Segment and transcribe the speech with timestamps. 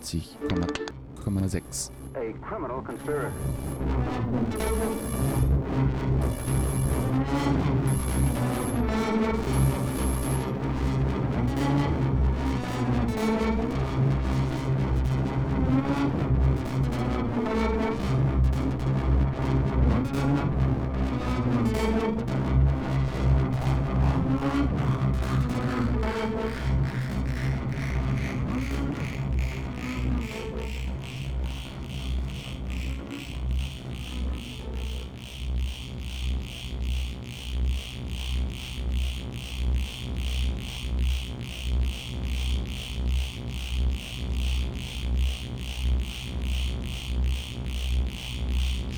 [0.00, 1.90] 92,6.
[2.16, 3.34] A criminal conspiracy.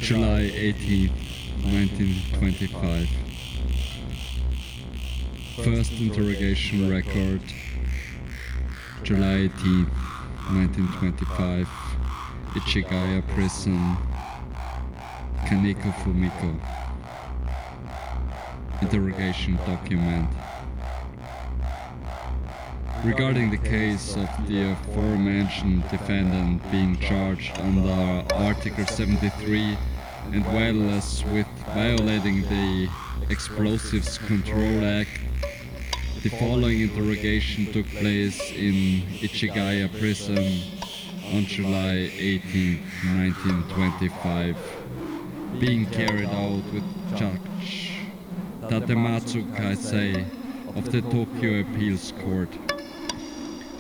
[0.03, 1.11] July 18,
[1.63, 3.09] 1925.
[5.65, 7.41] First interrogation record.
[9.05, 11.69] July 18, 1925.
[12.55, 13.97] Ichigaya prison.
[15.47, 16.59] Kaneko Fumiko.
[18.83, 20.29] Interrogation document.
[23.05, 29.77] Regarding the case of the aforementioned defendant being charged under Article 73
[30.31, 32.89] and well as with violating the
[33.29, 35.11] Explosives Control Act,
[36.23, 40.63] the following interrogation took place in Ichigaya prison
[41.35, 42.81] on July 18,
[43.17, 44.57] 1925,
[45.59, 46.85] being carried out with
[47.17, 47.93] Judge
[48.63, 50.25] Tatematsu Kaisei
[50.77, 52.49] of the Tokyo Appeals Court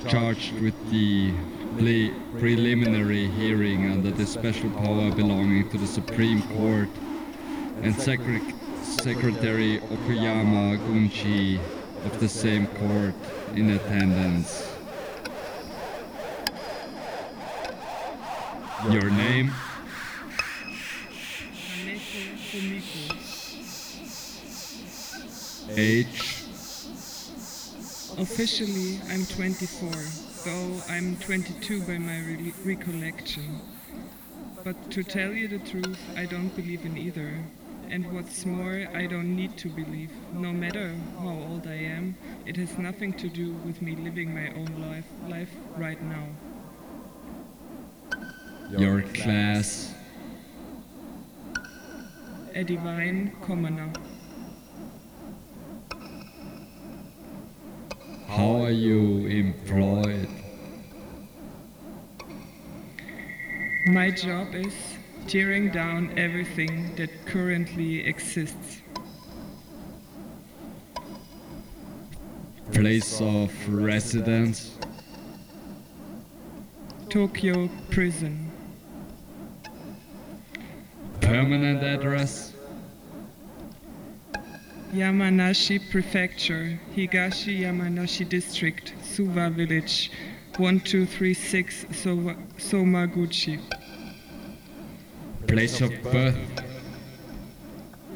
[0.09, 1.32] charged with the
[1.77, 6.88] preliminary hearing under the special power belonging to the Supreme Court
[7.83, 11.59] and Secre- Secretary Okuyama Gunchi
[12.05, 13.15] of the same court
[13.55, 14.69] in attendance.
[18.91, 19.53] Your name?
[25.75, 26.44] Age?
[28.19, 29.91] Officially, I'm 24,
[30.44, 33.60] though I'm 22 by my re- recollection.
[34.64, 37.44] But to tell you the truth, I don't believe in either.
[37.88, 40.10] And what's more, I don't need to believe.
[40.32, 42.16] No matter how old I am,
[42.47, 46.26] it has nothing to do with me living my own life, life right now.
[48.70, 49.94] Your class?
[52.54, 53.92] A divine commoner.
[58.37, 60.27] How are you employed?
[63.84, 64.72] My job is
[65.27, 68.80] tearing down everything that currently exists.
[72.72, 74.78] Place of residence?
[77.10, 78.51] Tokyo prison.
[81.21, 82.54] Permanent address?
[84.92, 90.10] Yamanashi Prefecture, Higashi Yamanashi District, Suwa Village,
[90.56, 93.59] 1236 Sowa- Somaguchi,
[95.47, 96.36] Place of birth?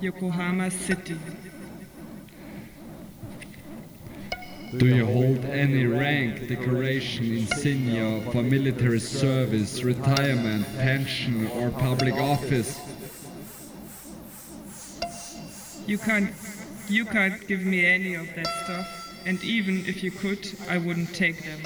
[0.01, 1.17] Yokohama City.
[4.77, 12.79] Do you hold any rank, decoration, insignia for military service, retirement, pension, or public office?
[15.87, 16.31] You can't,
[16.91, 21.15] you can't give me any of that stuff, and even if you could, I wouldn't
[21.15, 21.61] take them.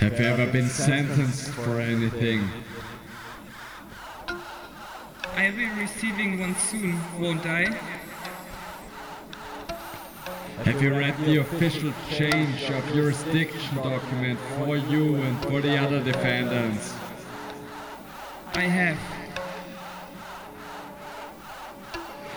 [0.00, 2.48] Have you ever been sentenced for anything?
[5.36, 7.64] I'll be receiving one soon, won't I?
[10.64, 16.02] Have you read the official change of jurisdiction document for you and for the other
[16.02, 16.94] defendants?
[18.54, 19.17] I have.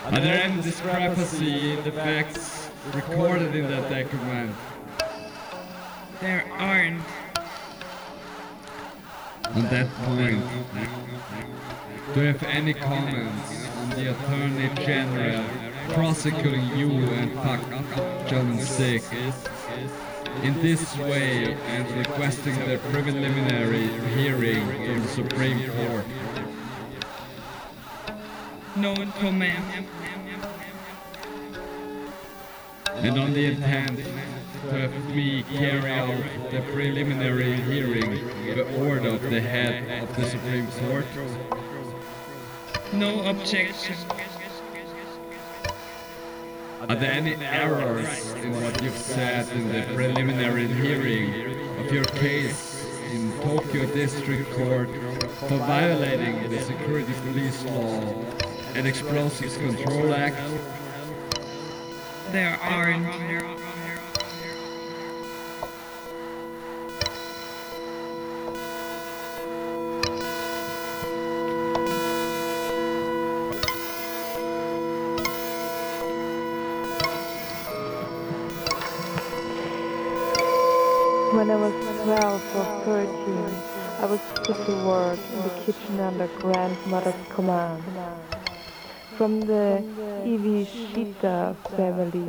[0.04, 4.52] Are there any discrepancy in the facts recorded in that document?
[6.20, 7.02] There aren't.
[9.54, 10.42] On that point,
[12.14, 15.44] do you have any comments on the Attorney General
[15.90, 19.04] prosecuting you and Pak Jun-sik
[20.42, 26.04] in this way and requesting the preliminary hearing in the Supreme Court?
[28.74, 29.86] No comment.
[32.94, 33.98] And on the intent
[34.70, 40.66] to me carry out the preliminary hearing the order of the head of the Supreme
[40.68, 41.04] Court?
[42.94, 43.96] No objection.
[46.88, 52.86] Are there any errors in what you've said in the preliminary hearing of your case
[53.12, 54.88] in Tokyo District Court
[55.40, 58.24] for violating the security Police Law
[58.74, 60.36] and Explosives Control Act?
[62.32, 63.06] There aren't.
[81.34, 81.72] When I was
[82.04, 87.82] 12 or 13, I was put to work in the kitchen under grandmother's command.
[89.16, 89.82] From the
[90.24, 92.26] Iwashita family,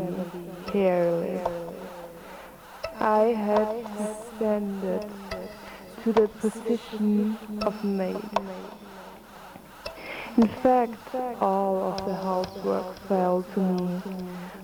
[0.68, 1.74] Kerala,
[3.00, 5.06] I had descended
[6.04, 8.18] to the position of maid.
[10.38, 14.02] In fact, all of the housework fell to me,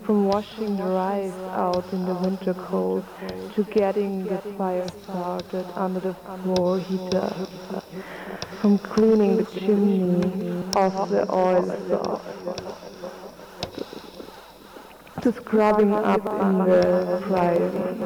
[0.09, 3.05] from washing the rice out in the winter cold
[3.53, 7.31] to getting the fire started under the floor heater,
[8.59, 12.23] from cleaning the chimney off the oil stove,
[15.21, 17.99] to scrubbing up in the private.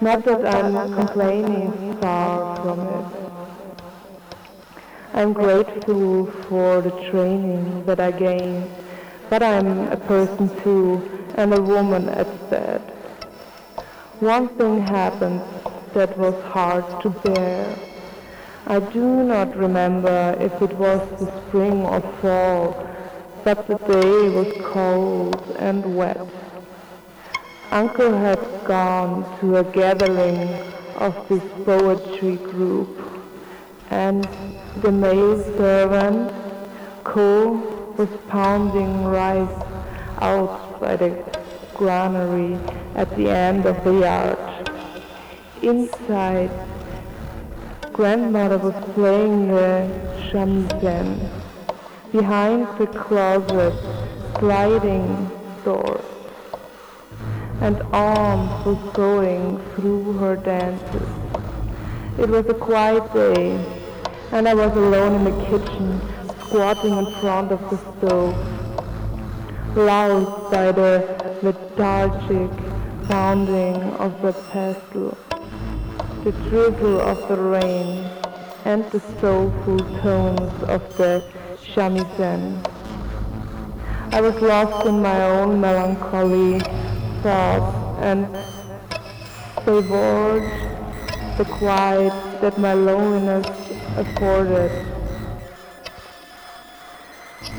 [0.00, 3.04] Not that I'm complaining, far from it.
[5.14, 8.68] I'm grateful for the training that I gained,
[9.30, 12.80] but I'm a person too, and a woman at that.
[14.18, 15.40] One thing happened
[15.94, 17.78] that was hard to bear.
[18.66, 22.86] I do not remember if it was the spring or fall,
[23.44, 26.28] but the day was cold and wet.
[27.70, 30.48] Uncle had gone to a gathering
[30.96, 33.00] of this poetry group,
[33.90, 34.28] and
[34.82, 36.32] the male servant,
[37.04, 39.62] Ko, was pounding rice
[40.22, 41.10] out by the
[41.74, 42.58] granary
[42.94, 44.70] at the end of the yard.
[45.60, 46.50] Inside,
[47.92, 49.86] grandmother was playing the
[50.30, 51.28] shamisen
[52.10, 53.74] behind the closet
[54.38, 55.30] sliding
[55.62, 56.02] door,
[57.60, 61.08] and arms was going through her dances.
[62.18, 63.62] It was a quiet day,
[64.32, 66.00] and I was alone in the kitchen,
[66.50, 68.34] squatting in front of the stove,
[69.76, 71.06] loud by the
[71.42, 72.50] lethargic
[73.06, 75.16] pounding of the pestle,
[76.24, 78.04] the drizzle of the rain,
[78.64, 81.22] and the soulful tones of the
[81.72, 82.58] shamisen.
[84.12, 86.58] I was lost in my own melancholy
[87.22, 88.26] thoughts and
[89.64, 90.42] savored
[91.38, 93.46] the quiet that my loneliness
[93.96, 94.89] afforded.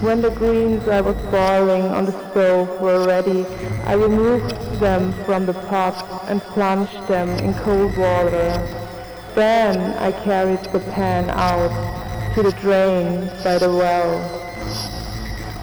[0.01, 3.46] When the greens I was boiling on the stove were ready,
[3.86, 8.50] I removed them from the pot and plunged them in cold water.
[9.36, 14.41] Then I carried the pan out to the drain by the well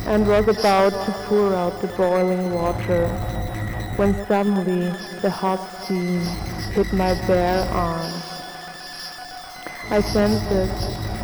[0.07, 3.09] and was about to pour out the boiling water
[3.97, 4.89] when suddenly
[5.21, 6.21] the hot steam
[6.75, 8.13] hit my bare arm.
[9.91, 11.18] I sensed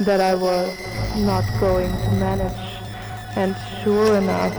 [0.00, 0.76] that I was
[1.18, 2.82] not going to manage,
[3.36, 4.52] and sure enough,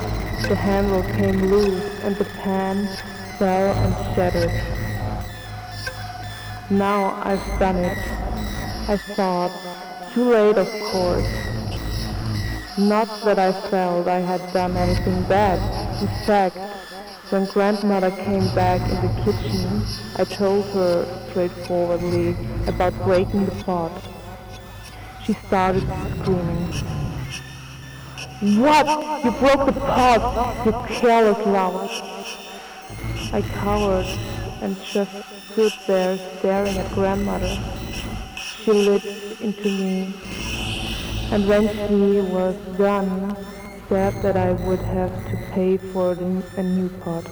[0.48, 2.88] the handle came loose and the pan
[3.38, 4.51] fell and shattered.
[6.70, 7.98] Now I've done it,
[8.88, 9.51] I thought,
[10.13, 11.27] too late of course.
[12.77, 15.60] Not that I felt I had done anything bad.
[16.01, 16.58] In fact,
[17.30, 19.84] when grandmother came back in the kitchen,
[20.18, 22.38] I told her straightforwardly
[22.68, 24.14] about breaking the pot.
[25.25, 25.82] She started
[26.20, 26.72] screaming.
[28.62, 28.86] What?
[29.25, 31.89] You broke the pot, you careless lout.
[33.34, 34.05] I cowered
[34.62, 35.12] and just
[35.51, 37.58] stood there staring at grandmother.
[38.38, 40.13] She looked into me,
[41.32, 43.36] and when she was done,
[43.89, 47.25] said that I would have to pay for a new pot.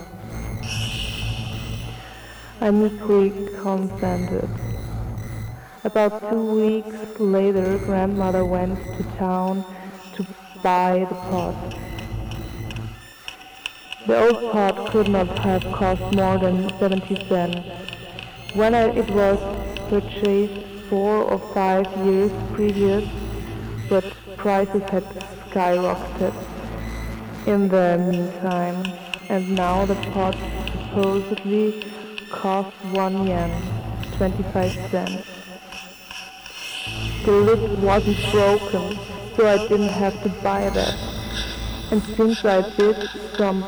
[2.59, 3.29] I meekly
[3.61, 4.72] consented.
[5.85, 9.65] About two weeks later, grandmother went to town
[10.15, 10.25] to
[10.63, 11.55] buy the pot.
[14.07, 17.67] The old pot could not have cost more than 70 cents.
[18.53, 19.37] When it was
[19.89, 23.03] purchased four or five years previous,
[23.89, 24.05] but
[24.37, 25.03] prices had
[25.49, 26.33] skyrocketed
[27.45, 28.85] in the meantime,
[29.27, 30.37] and now the pot
[30.71, 31.83] supposedly
[32.29, 33.51] cost one yen,
[34.17, 35.32] 25 cents.
[37.25, 38.99] The lid wasn't broken,
[39.37, 40.95] so I didn't have to buy that.
[41.89, 42.97] And since I did
[43.37, 43.63] some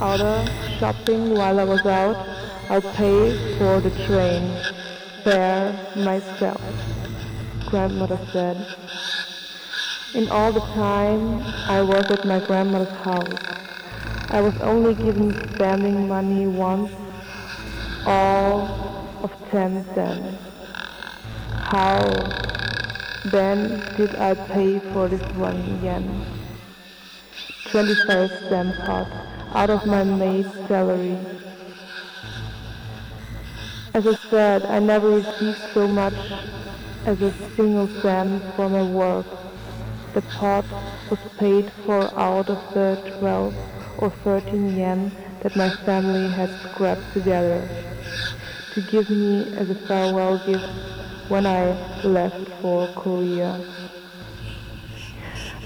[0.00, 0.46] other
[0.78, 2.16] shopping while I was out,
[2.68, 4.42] I'll pay for the train
[5.24, 6.62] fare myself,
[7.66, 8.56] grandmother said.
[10.14, 13.34] In all the time I was at my grandmother's house,
[14.30, 16.92] I was only given spending money once,
[18.06, 18.62] all
[19.22, 20.49] of ten cents.
[21.70, 22.02] How
[23.26, 26.02] then did I pay for this one yen?
[27.66, 29.06] 25 cent pot
[29.54, 31.16] out of my maid's salary.
[33.94, 36.18] As I said, I never received so much
[37.06, 39.26] as a single cent for my work.
[40.14, 40.64] The pot
[41.08, 43.54] was paid for out of the 12
[44.02, 45.12] or 13 yen
[45.44, 47.62] that my family had scraped together
[48.72, 50.99] to give me as a farewell gift
[51.30, 51.62] when I
[52.02, 53.52] left for Korea.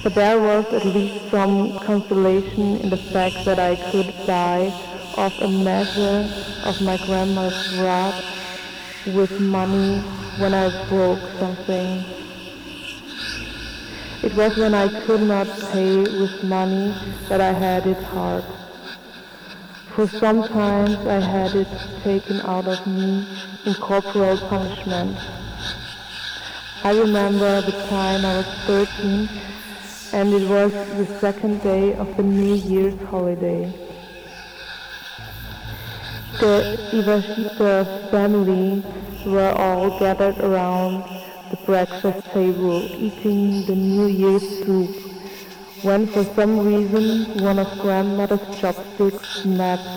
[0.02, 4.68] But there was at least some consolation in the fact that I could buy
[5.16, 6.28] off a measure
[6.64, 8.22] of my grandma's wrath
[9.06, 10.00] with money
[10.36, 12.04] when I broke something.
[14.22, 16.94] It was when I could not pay with money
[17.30, 18.44] that I had it hard.
[19.94, 21.68] For sometimes I had it
[22.02, 23.26] taken out of me
[23.64, 25.16] in corporal punishment.
[26.84, 29.26] I remember the time I was 13
[30.12, 33.72] and it was the second day of the New Year's holiday.
[36.40, 38.84] The Iwashita family
[39.24, 41.04] were all gathered around
[41.50, 44.94] the breakfast table eating the New Year's soup
[45.80, 49.88] when for some reason one of grandmother's chopsticks snapped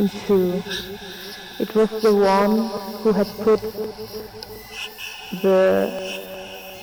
[0.00, 0.60] in two.
[1.60, 2.66] It was the one
[3.04, 3.60] who had put
[5.40, 6.31] the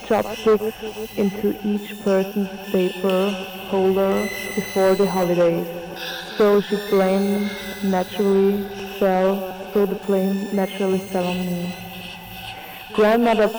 [0.10, 3.30] chopsticks into each person's paper
[3.70, 5.68] holder before the holidays.
[6.36, 7.48] So she blame
[7.84, 8.64] naturally
[8.98, 11.76] fell, so the blame naturally fell on me.
[12.94, 13.50] Grandmother,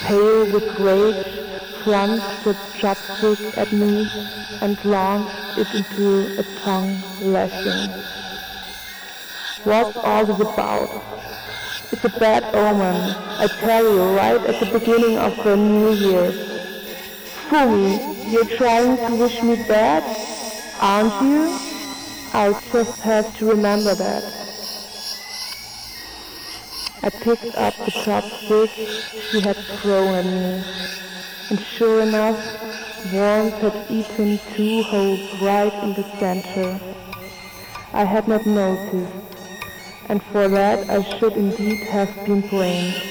[0.00, 1.24] pale with rage,
[1.84, 4.10] flung the chopstick at me
[4.60, 7.90] and launched it into a tongue lashing.
[9.62, 10.88] What's all this about?
[11.90, 16.32] It's a bad omen, I tell you, right at the beginning of the new year.
[17.48, 20.02] Fumi, you're trying to wish me bad,
[20.80, 21.58] aren't you?
[22.34, 24.22] I'll just have to remember that.
[27.02, 28.70] I picked up the chopstick
[29.30, 30.64] she had thrown at me,
[31.48, 32.36] and sure enough,
[33.14, 36.78] Worms had eaten two holes right in the center.
[37.94, 39.27] I had not noticed
[40.08, 43.02] and for that I should indeed have been blamed.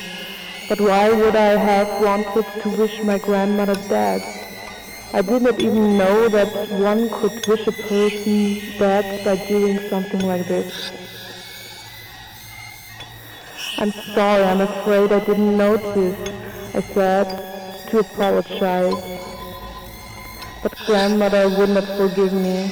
[0.69, 4.21] But why would I have wanted to wish my grandmother dead?
[5.13, 10.19] I did not even know that one could wish a person dead by doing something
[10.27, 10.91] like this.
[13.77, 16.17] I'm sorry, I'm afraid I didn't notice,
[16.73, 19.21] I said, to apologize.
[20.63, 22.67] But grandmother would not forgive me.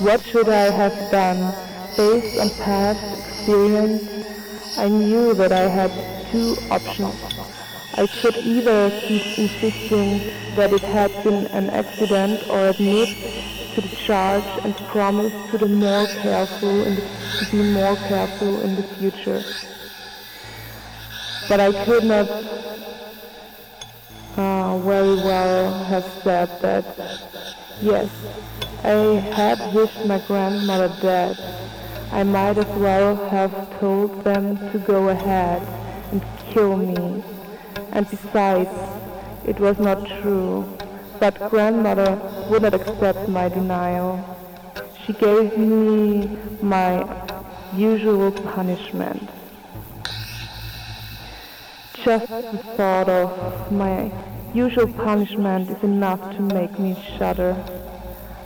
[0.00, 1.73] What should I have done?
[1.96, 4.02] Based on past experience,
[4.76, 5.92] I knew that I had
[6.32, 7.14] two options.
[7.94, 10.18] I could either keep insisting
[10.56, 13.10] that it had been an accident or admit
[13.74, 16.96] to the charge and promise to, the more careful the,
[17.38, 19.44] to be more careful in the future.
[21.48, 22.28] But I could not
[24.36, 26.84] uh, very well have said that,
[27.80, 28.10] yes,
[28.82, 31.63] I had wished my grandmother dead
[32.10, 35.62] I might as well have told them to go ahead
[36.12, 37.22] and kill me.
[37.92, 38.70] And besides,
[39.46, 40.76] it was not true.
[41.20, 42.16] But grandmother
[42.50, 44.22] would not accept my denial.
[45.04, 47.04] She gave me my
[47.74, 49.28] usual punishment.
[52.04, 54.12] Just the thought of my
[54.54, 57.56] usual punishment is enough to make me shudder.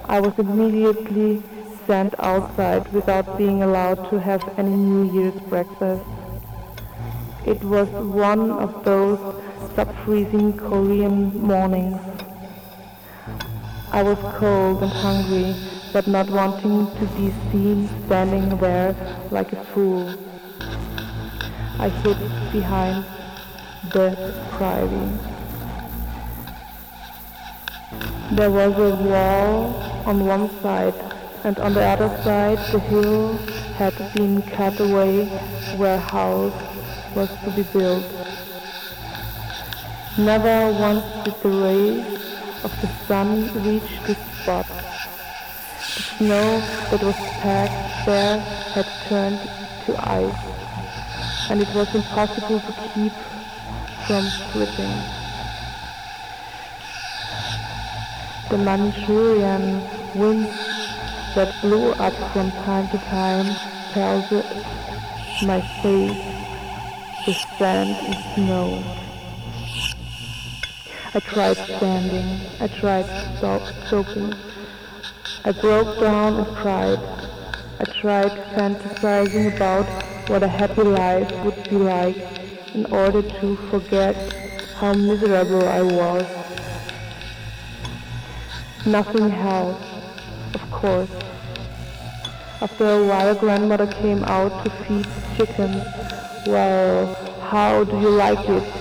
[0.05, 1.43] I was immediately
[1.89, 6.05] sent outside without being allowed to have any New Year's breakfast.
[7.47, 9.19] It was one of those
[9.75, 11.99] sub-freezing Korean mornings.
[13.91, 15.57] I was cold and hungry,
[15.95, 18.95] but not wanting to be seen standing there
[19.31, 20.13] like a fool.
[21.79, 22.19] I hid
[22.53, 23.07] behind
[23.95, 25.09] the privy.
[28.37, 31.08] There was a wall on one side,
[31.45, 33.39] and on the other side the hill
[33.77, 35.25] had been cut away
[35.77, 36.61] where a house
[37.15, 38.05] was to be built.
[40.17, 42.07] Never once did the rays
[42.65, 44.67] of the sun reach this spot.
[45.97, 48.41] The snow that was packed there
[48.75, 49.49] had turned
[49.87, 50.45] to ice,
[51.51, 53.15] and it was impossible to keep
[54.07, 54.95] from slipping.
[58.51, 60.78] The Manchurian winds
[61.39, 63.47] that blew up from time to time
[63.93, 64.45] pelted
[65.47, 66.19] my face
[67.25, 68.83] with sand and snow.
[71.15, 72.41] I tried standing.
[72.59, 73.07] I tried
[73.89, 74.35] soaking.
[75.45, 76.99] I broke down and cried.
[77.79, 79.87] I tried fantasizing about
[80.29, 82.17] what a happy life would be like
[82.75, 84.17] in order to forget
[84.75, 86.27] how miserable I was.
[88.85, 89.85] Nothing helped,
[90.55, 91.28] of course.
[92.61, 95.85] After a while, grandmother came out to feed the chickens.
[96.47, 97.15] Well,
[97.51, 98.79] how do you like it?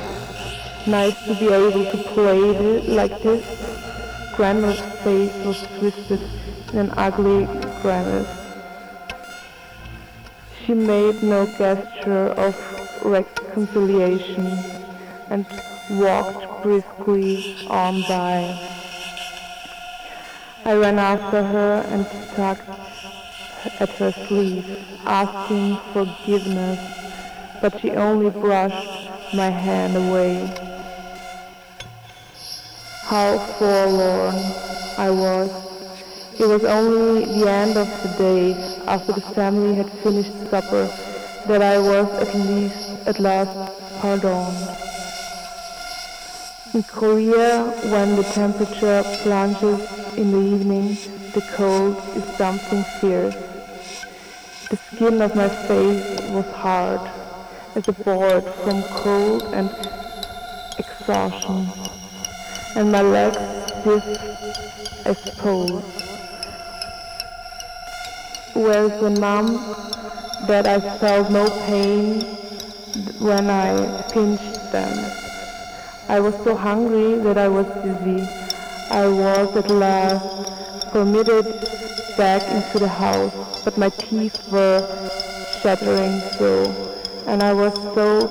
[0.87, 3.43] nice to be able to play like this.
[4.35, 6.21] Grandma's face was twisted
[6.71, 7.45] in an ugly
[7.81, 8.27] grimace.
[10.63, 12.55] She made no gesture of
[13.03, 14.45] reconciliation
[15.29, 15.45] and
[15.91, 18.57] walked briskly on by.
[20.63, 22.86] I ran after her and tugged
[23.79, 24.65] at her sleeve,
[25.05, 26.79] asking forgiveness,
[27.61, 30.45] but she only brushed my hand away.
[33.03, 34.35] How forlorn
[34.97, 35.49] I was.
[36.39, 38.53] It was only the end of the day,
[38.85, 40.85] after the family had finished supper,
[41.47, 43.55] that I was at least at last
[43.99, 44.77] pardoned.
[46.73, 49.81] In Korea, when the temperature plunges
[50.17, 50.97] in the evening,
[51.33, 53.46] the cold is something fierce.
[54.97, 57.01] The skin of my face was hard
[57.75, 59.69] as a board from cold and
[60.79, 61.69] exhaustion
[62.75, 63.37] and my legs
[63.81, 65.85] stiff as poles.
[68.55, 69.53] Whereas the numb
[70.47, 72.21] that I felt no pain
[73.19, 74.97] when I pinched them.
[76.09, 78.27] I was so hungry that I was dizzy.
[78.89, 81.45] I was at last permitted
[82.17, 84.79] back into the house, but my teeth were
[85.61, 86.65] shattering so,
[87.27, 88.27] and I was so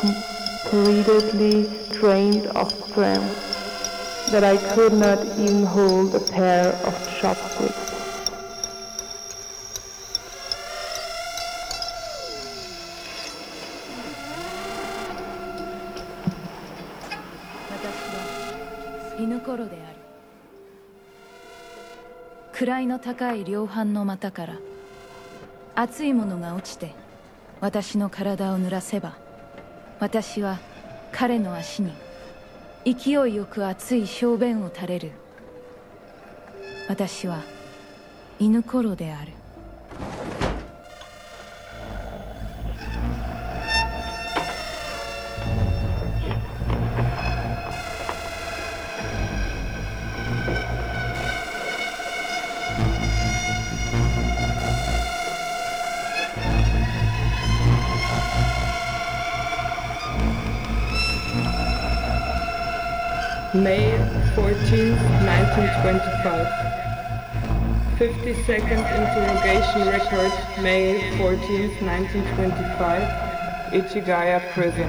[0.00, 7.87] completely drained of strength that I could not even hold a pair of chopsticks.
[22.70, 24.58] 位の高い量販の股から
[25.74, 26.94] 熱いものが落ちて
[27.60, 29.16] 私の体を濡らせば
[30.00, 30.58] 私は
[31.12, 31.92] 彼の足に
[32.84, 35.12] 勢いよく熱い小便を垂れる。
[36.88, 37.42] 私は
[38.38, 39.32] 犬ころである。
[63.62, 63.90] May
[64.36, 66.46] 14, 1925.
[67.98, 73.02] 52nd interrogation record, May 14, 1925,
[73.72, 74.88] Ichigaya prison.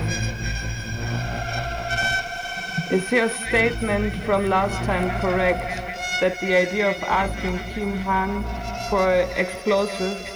[2.91, 5.81] Is your statement from last time correct
[6.21, 8.43] that the idea of asking Kim Han
[8.91, 10.29] for explosives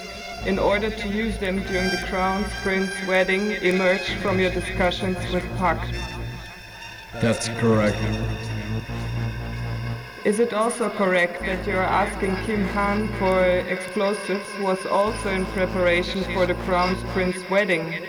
[0.48, 5.44] in order to use them during the Crown Prince wedding emerged from your discussions with
[5.58, 6.13] Pak?
[7.22, 7.98] That's correct.
[10.26, 16.24] Is it also correct that you're asking Kim Han for explosives was also in preparation
[16.34, 18.02] for the Crown Prince wedding?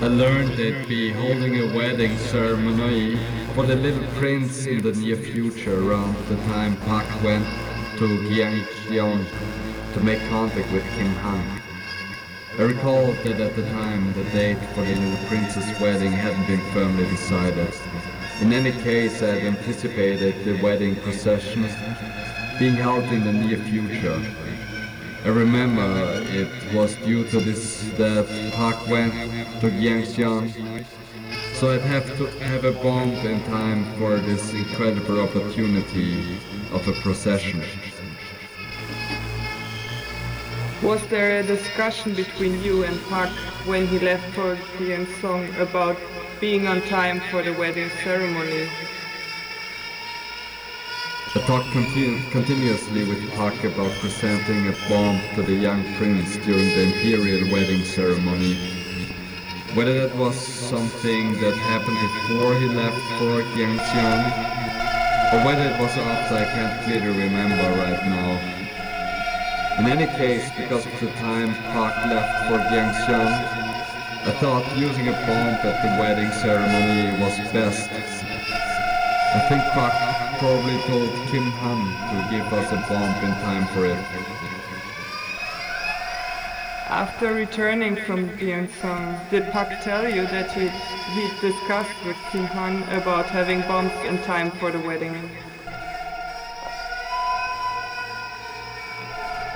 [0.00, 3.16] I learned they'd be holding a wedding ceremony
[3.54, 7.46] for the little prince in the near future around the time Park went
[7.98, 9.24] to Gyeonggi
[9.94, 11.63] to make contact with Kim Han.
[12.56, 16.60] I recall that at the time the date for the little prince's wedding hadn't been
[16.72, 17.74] firmly decided.
[18.40, 21.62] In any case, I had anticipated the wedding procession
[22.60, 24.22] being held in the near future.
[25.24, 29.14] I remember it was due to this that Park went
[29.60, 30.84] to Gyeongseong,
[31.54, 36.38] so I'd have to have a bomb in time for this incredible opportunity
[36.70, 37.64] of a procession.
[40.84, 43.30] Was there a discussion between you and Park
[43.64, 44.58] when he left for
[45.22, 45.96] Song about
[46.40, 48.68] being on time for the wedding ceremony?
[51.34, 56.68] I talked continu continuously with Park about presenting a bomb to the young prince during
[56.76, 58.58] the imperial wedding ceremony.
[59.72, 64.22] Whether that was something that happened before he left for Gyeongseong,
[65.32, 68.63] or whether it was after I can't clearly remember right now.
[69.78, 73.32] In any case, because of the time Park left for Gyeongseong,
[74.24, 77.90] I thought using a bomb at the wedding ceremony was best.
[77.90, 79.92] I think Park
[80.38, 83.98] probably told Kim Han to give us a bomb in time for it.
[86.88, 90.68] After returning from Gyeongseong, did Park tell you that he
[91.14, 95.30] he discussed with Kim Han about having bombs in time for the wedding?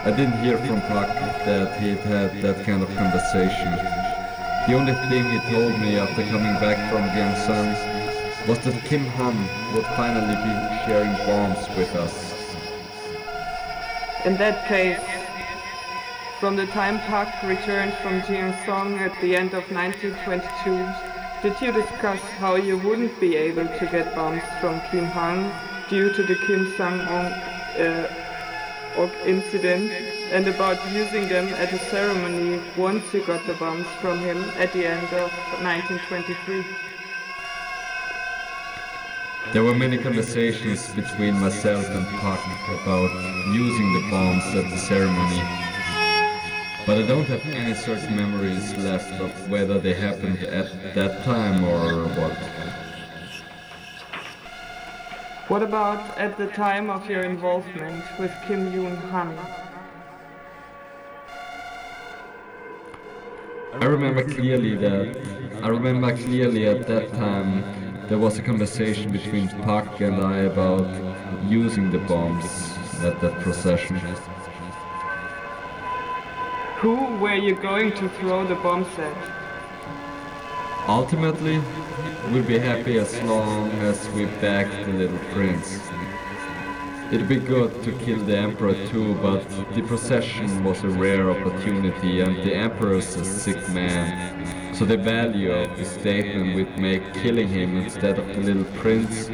[0.05, 1.09] I didn't hear from Park
[1.45, 3.73] that he'd had that kind of conversation.
[4.69, 9.37] The only thing he told me after coming back from Gyeongseong was that Kim Han
[9.75, 10.55] would finally be
[10.87, 12.33] sharing bombs with us.
[14.25, 15.01] In that case,
[16.39, 18.23] from the time Park returned from
[18.65, 20.87] Song at the end of 1922,
[21.43, 25.51] did you discuss how you wouldn't be able to get bombs from Kim Han
[25.91, 28.28] due to the Kim Sang-ok uh,
[29.25, 29.91] incident
[30.33, 34.73] and about using them at a ceremony once you got the bombs from him at
[34.73, 35.31] the end of
[35.63, 36.65] 1923?
[39.53, 42.41] There were many conversations between myself and Park
[42.83, 43.11] about
[43.55, 45.43] using the bombs at the ceremony,
[46.85, 51.65] but I don't have any certain memories left of whether they happened at that time
[51.65, 52.78] or what.
[55.49, 59.35] What about at the time of your involvement with Kim Yoon Han?
[63.81, 65.17] I remember clearly that
[65.63, 67.65] I remember clearly at that time
[68.09, 70.87] there was a conversation between Park and I about
[71.45, 72.45] using the bombs
[73.01, 73.97] at that procession.
[76.77, 79.38] Who were you going to throw the bombs at?
[80.89, 81.61] Ultimately,
[82.31, 85.79] we'll be happy as long as we back the little prince.
[87.13, 92.23] It'd be good to kill the emperor too, but the procession was a rare opportunity
[92.23, 94.75] and the emperor's a sick man.
[94.75, 99.29] So the value of the statement we'd make killing him instead of the little prince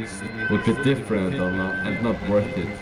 [0.49, 2.77] would be different not, and not worth it.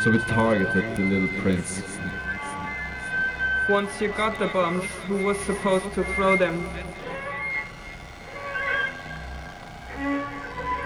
[0.00, 1.82] So we targeted the little prince.
[3.66, 6.68] Once you got the bombs, who was supposed to throw them?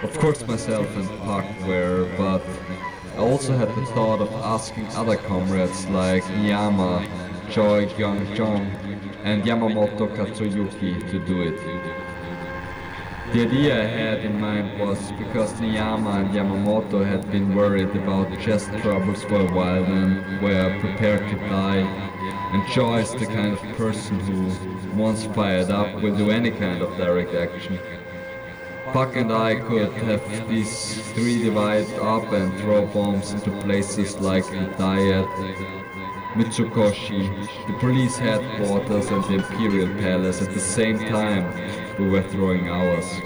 [0.02, 2.42] Of course myself and Park were, but
[3.14, 7.09] I also had the thought of asking other comrades like Niyama,
[7.50, 8.66] Choi Kyung-jong,
[9.24, 11.59] and Yamamoto Katsuyuki to do it.
[13.32, 18.38] The idea I had in mind was because Niyama and Yamamoto had been worried about
[18.38, 21.85] chest troubles for a while and were prepared to die,
[22.52, 24.52] and Choi is the kind of person who,
[24.94, 27.78] once fired up, will do any kind of direct action.
[28.96, 34.46] Puck and I could have these three divide up and throw bombs into places like
[34.46, 35.26] the Diet,
[36.35, 37.28] Mitsukoshi,
[37.66, 41.44] the police headquarters and the Imperial Palace at the same time
[41.98, 43.20] we were throwing ours.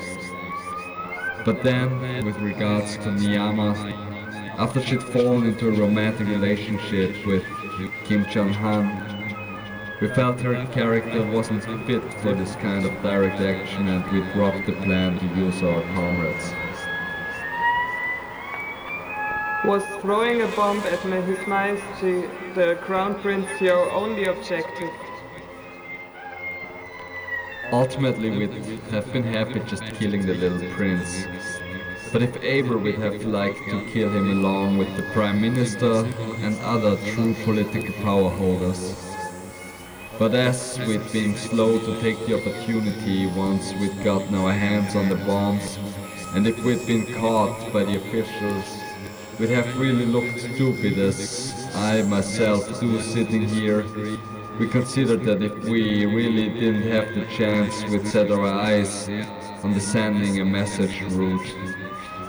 [1.44, 3.76] But then, with regards to Niyama,
[4.58, 7.44] after she'd fallen into a romantic relationship with
[8.06, 9.09] Kim Chun-han,
[10.00, 14.64] we felt her character wasn't fit for this kind of direct action and we dropped
[14.66, 16.54] the plan to use our comrades.
[19.64, 24.90] Was throwing a bomb at His Majesty the Crown Prince your only objective?
[27.70, 31.26] Ultimately, we'd have been happy just killing the little prince.
[32.10, 36.06] But if ever we'd have liked to kill him along with the Prime Minister
[36.40, 39.09] and other true political power holders.
[40.20, 45.08] But as we'd been slow to take the opportunity once we'd gotten our hands on
[45.08, 45.78] the bombs,
[46.34, 48.66] and if we'd been caught by the officials
[49.38, 53.82] we'd have really looked stupid as I myself do sitting here
[54.58, 59.08] We considered that if we really didn't have the chance, we'd set our eyes
[59.64, 61.50] on the sending a message route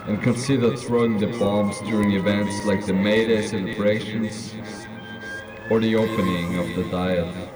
[0.08, 4.56] and consider throwing the bombs during events like the May Day celebrations
[5.70, 7.51] or the opening of the Diet.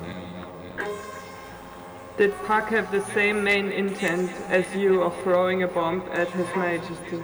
[2.17, 6.47] Did Puck have the same main intent as you of throwing a bomb at His
[6.55, 7.21] Majesty?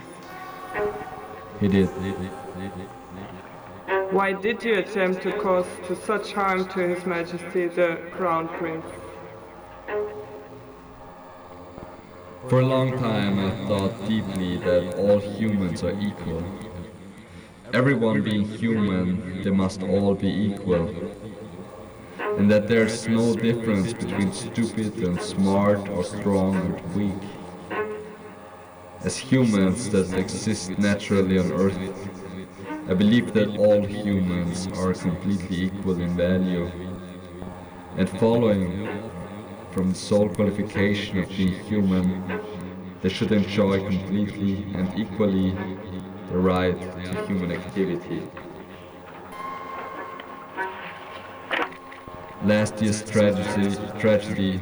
[1.62, 1.88] He did.
[4.12, 8.86] Why did you attempt to cause to such harm to His Majesty the Crown Prince?
[12.49, 16.43] For a long time I thought deeply that all humans are equal.
[17.73, 20.93] Everyone being human, they must all be equal.
[22.38, 27.24] And that there's no difference between stupid and smart or strong and weak.
[29.04, 31.78] As humans that exist naturally on Earth,
[32.88, 36.72] I believe that all humans are completely equal in value.
[37.98, 38.88] And following
[39.72, 42.39] from the sole qualification of being human,
[43.02, 45.52] they should enjoy completely and equally
[46.30, 48.30] the right to human activity.
[52.43, 54.58] Last year's tragedy, tragedy,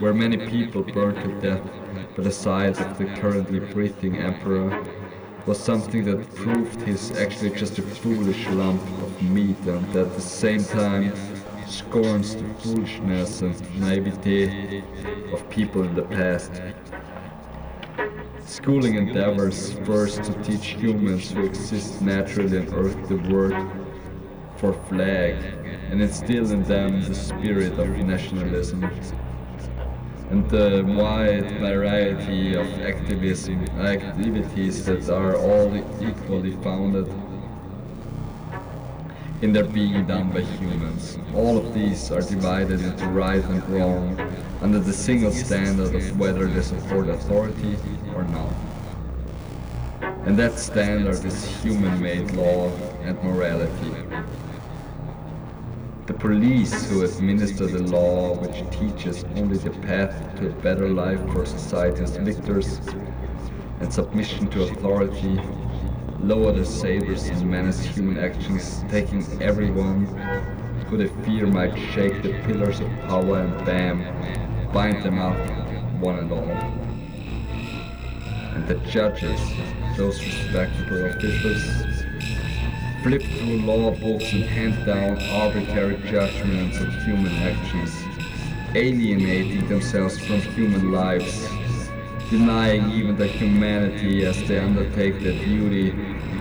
[0.00, 1.62] where many people burned to death
[2.16, 4.84] by the side of the currently breathing emperor,
[5.46, 10.20] was something that proved he's actually just a foolish lump of meat and at the
[10.20, 11.12] same time
[11.68, 14.82] scorns the foolishness and naivete
[15.32, 16.60] of people in the past.
[18.44, 23.54] Schooling endeavors first to teach humans who exist naturally on Earth the word
[24.56, 25.36] for flag
[25.90, 28.84] and instill in them the spirit of nationalism
[30.30, 37.06] and the wide variety of activism activities that are all equally founded
[39.42, 41.18] in their being done by humans.
[41.34, 44.18] All of these are divided into right and wrong
[44.62, 47.76] under the single standard of whether they support authority
[48.14, 48.54] or not.
[50.26, 53.92] And that standard is human-made law and morality.
[56.06, 61.18] The police who administer the law which teaches only the path to a better life
[61.32, 62.78] for society's victors
[63.80, 65.40] and submission to authority
[66.20, 70.04] lower their sabers and menace human actions, taking everyone
[70.88, 74.02] who they fear might shake the pillars of power and bam,
[74.74, 75.38] bind them up,
[76.02, 76.50] one and all.
[78.52, 79.40] And the judges,
[79.96, 81.93] those respectable officials,
[83.04, 87.92] flip through law books and hand down arbitrary judgments of human actions,
[88.74, 91.46] alienating themselves from human lives,
[92.30, 95.94] denying even their humanity as they undertake their duty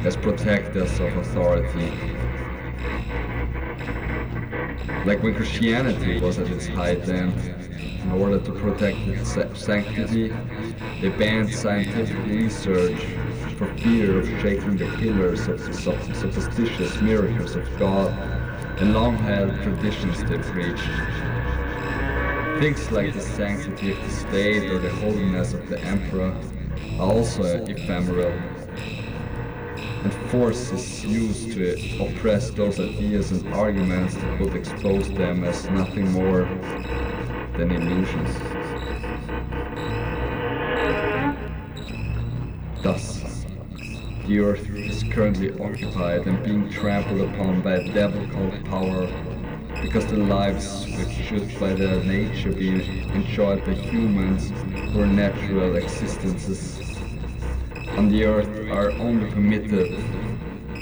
[0.05, 1.91] as protectors of authority.
[5.05, 7.33] Like when Christianity was at its height then,
[8.03, 10.33] in order to protect its sanctity,
[11.01, 13.05] they banned scientific research
[13.63, 18.11] for fear of shaking the pillars of the superstitious miracles of God
[18.79, 20.81] and long-held traditions they preach.
[22.59, 26.35] Things like the sanctity of the state or the holiness of the emperor
[26.99, 28.31] are also ephemeral
[30.03, 35.69] and force is used to oppress those ideas and arguments that would expose them as
[35.69, 36.43] nothing more
[37.57, 38.29] than illusions.
[42.81, 43.22] Thus,
[44.33, 49.05] the earth is currently occupied and being trampled upon by a devil called power
[49.79, 54.51] because the lives which should by their nature be enjoyed by humans
[54.95, 56.81] were natural existences
[57.95, 60.03] on the earth are only permitted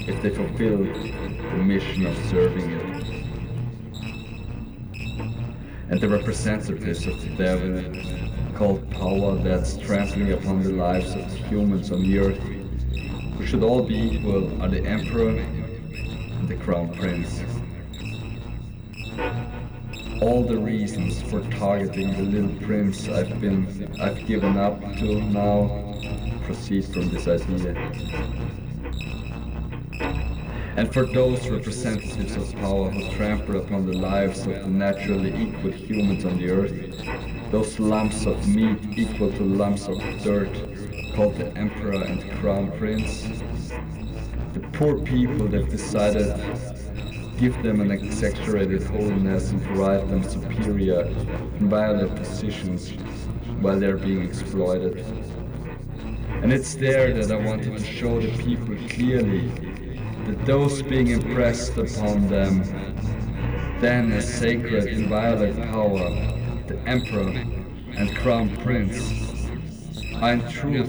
[0.08, 3.04] if they fulfill the mission of serving it.
[5.90, 7.84] And the representatives of the devil,
[8.54, 12.40] called power that's trampling upon the lives of the humans on the earth,
[13.52, 17.42] should all be equal, are the emperor and the crown prince.
[20.22, 25.68] All the reasons for targeting the little prince I've been I've given up to now
[26.46, 27.76] proceed from this idea.
[30.78, 35.72] And for those representatives of power who trample upon the lives of the naturally equal
[35.72, 40.71] humans on the earth, those lumps of meat equal to lumps of dirt,
[41.14, 43.22] called the Emperor and Crown Prince,
[44.54, 46.34] the poor people they've decided
[47.38, 52.90] give them an exaggerated holiness and provide them superior and violent positions
[53.60, 55.04] while they're being exploited.
[56.42, 59.48] And it's there that I wanted to show the people clearly
[60.26, 62.62] that those being impressed upon them
[63.80, 66.08] then as sacred inviolate power,
[66.68, 67.30] the emperor
[67.96, 69.31] and crown prince,
[70.22, 70.88] are in truth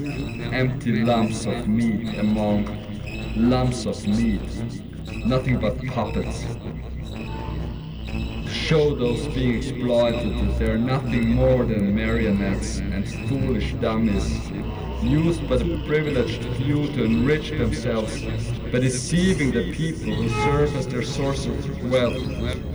[0.54, 2.66] empty lumps of meat among
[3.36, 4.42] lumps of meat,
[5.26, 6.46] nothing but puppets.
[8.48, 14.52] Show those being exploited that they are nothing more than marionettes and foolish dummies
[15.02, 18.22] used by the privileged few to enrich themselves
[18.72, 22.73] by deceiving the people who serve as their source of wealth.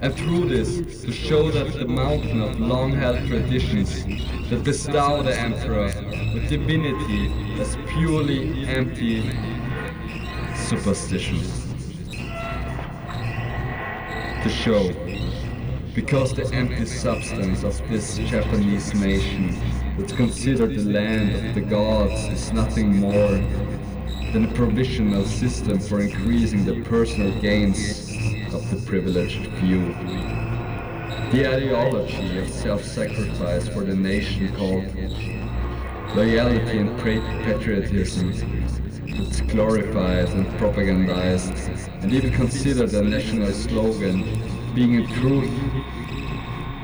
[0.00, 4.04] And through this, to show that the mountain of long-held traditions
[4.48, 5.86] that bestow the emperor
[6.34, 9.28] with divinity as purely empty
[10.54, 11.40] superstition.
[14.42, 14.92] To show,
[15.96, 19.56] because the empty substance of this Japanese nation
[19.98, 23.32] that's considered the land of the gods is nothing more
[24.32, 28.07] than a provisional system for increasing the personal gains
[28.52, 29.94] of the privileged few.
[31.32, 34.86] The ideology of self-sacrifice for the nation called
[36.14, 38.32] loyalty and patriotism
[39.06, 44.22] that's glorified and propagandized and even considered a national slogan
[44.74, 45.50] being in truth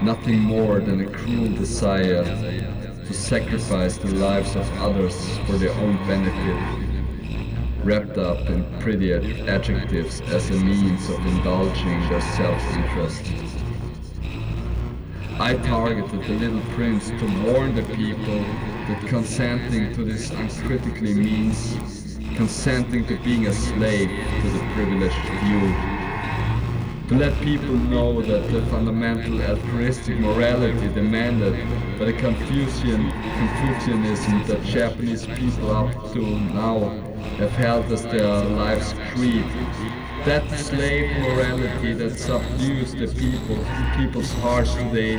[0.03, 5.15] nothing more than a cruel desire to sacrifice the lives of others
[5.47, 6.94] for their own benefit,
[7.85, 13.31] wrapped up in pretty adjectives as a means of indulging their self-interest.
[15.39, 18.39] I targeted the little prince to warn the people
[18.89, 21.75] that consenting to this uncritically means
[22.37, 25.95] consenting to being a slave to the privileged few
[27.09, 31.53] to let people know that the fundamental altruistic morality demanded
[31.99, 38.95] by the Confucian Confucianism that Japanese people up to now have held as their life's
[39.13, 39.45] creed.
[40.25, 43.59] That slave morality that subdues the people,
[43.97, 45.17] people's hearts today,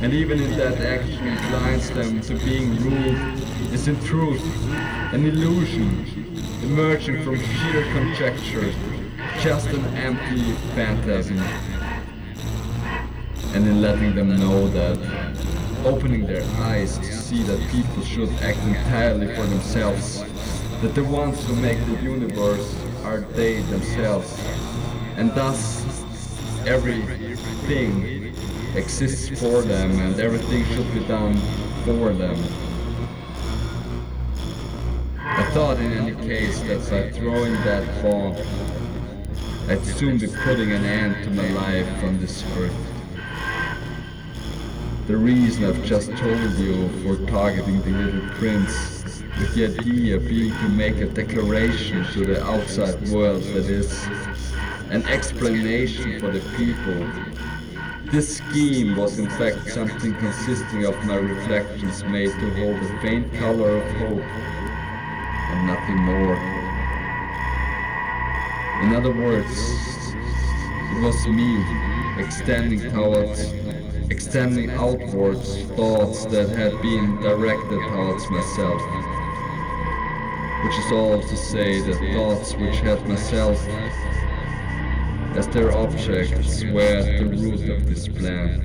[0.00, 4.42] and even in that action inclines them to being ruled, is in truth
[5.12, 6.06] an illusion
[6.62, 8.72] emerging from sheer conjecture
[9.40, 11.38] just an empty phantasm.
[13.54, 14.98] And in letting them know that,
[15.84, 20.22] opening their eyes to see that people should act entirely for themselves,
[20.80, 24.38] that the ones who make the universe are they themselves,
[25.16, 25.84] and thus
[26.66, 28.34] everything
[28.74, 31.36] exists for them and everything should be done
[31.84, 32.36] for them.
[35.18, 38.36] I thought in any case that by throwing that bomb
[39.68, 42.74] I'd soon be putting an end to my life on this earth.
[45.06, 48.99] The reason I've just told you for targeting the little prince,
[49.38, 54.06] with the idea being to make a declaration to the outside world that is
[54.90, 57.08] an explanation for the people.
[58.10, 63.32] This scheme was in fact something consisting of my reflections made to hold a faint
[63.34, 64.24] color of hope
[65.50, 66.36] and nothing more.
[68.82, 70.14] In other words,
[70.92, 71.64] it was me
[72.18, 73.52] extending towards,
[74.10, 79.09] extending outwards thoughts that had been directed towards myself.
[80.64, 83.66] Which is all to say that thoughts which had myself
[85.36, 88.60] as their objects were at the root of this plan.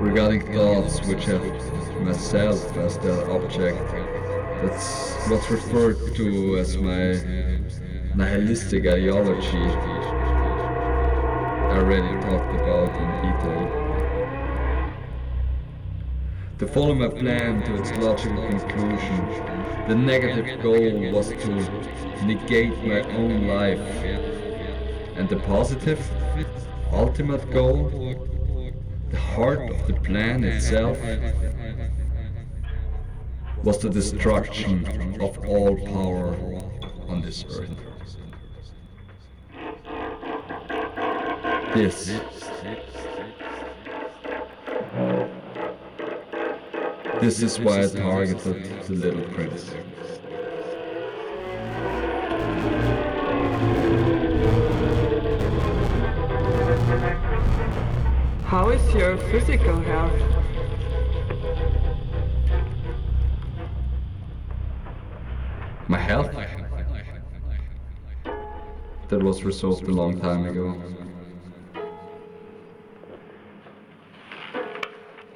[0.00, 1.42] Regarding thoughts which have
[2.02, 3.78] myself as their object,
[4.62, 7.20] that's what's referred to as my
[8.14, 9.58] nihilistic ideology.
[11.68, 13.77] I already talked about in detail.
[16.58, 23.02] To follow my plan to its logical conclusion, the negative goal was to negate my
[23.16, 23.78] own life.
[25.14, 26.00] And the positive,
[26.92, 27.90] ultimate goal,
[29.10, 30.98] the heart of the plan itself,
[33.62, 34.84] was the destruction
[35.20, 36.34] of all power
[37.08, 37.70] on this earth.
[41.72, 42.20] This
[47.20, 49.74] This is why I targeted the little prince.
[58.44, 60.12] How is your physical health?
[65.88, 66.32] My health?
[69.08, 70.80] That was resolved a long time ago.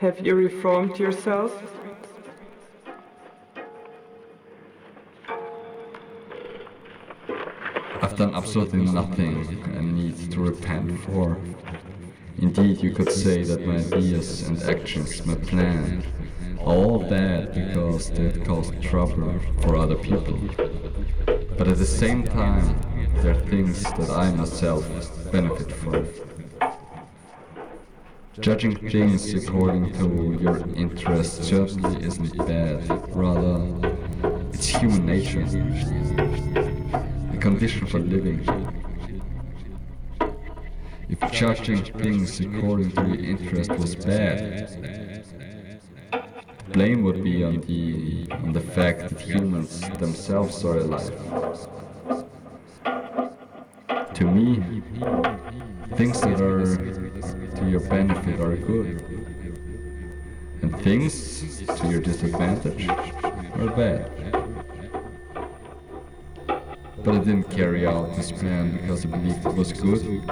[0.02, 1.52] Have you reformed yourself?
[8.02, 11.38] I've done absolutely nothing and need to repent for.
[12.38, 16.02] Indeed, you could say that my ideas and actions, my plan,
[16.58, 20.36] all bad because they caused trouble for other people.
[21.56, 22.76] But at the same time,
[23.18, 24.84] there are things that I myself
[25.30, 26.08] benefit from.
[28.40, 33.60] Judging things according to your interests certainly isn't bad, rather,
[34.54, 38.40] it's human nature, a condition for living.
[41.10, 44.70] If judging things according to your interest was bad,
[46.72, 51.12] blame would be on the on the fact that humans themselves are alive.
[54.14, 54.82] To me,
[55.96, 57.11] things that are
[57.62, 59.00] to your benefit are good,
[60.62, 64.10] and things to your disadvantage are bad.
[67.04, 70.28] But I didn't carry out this plan because I believed it was good.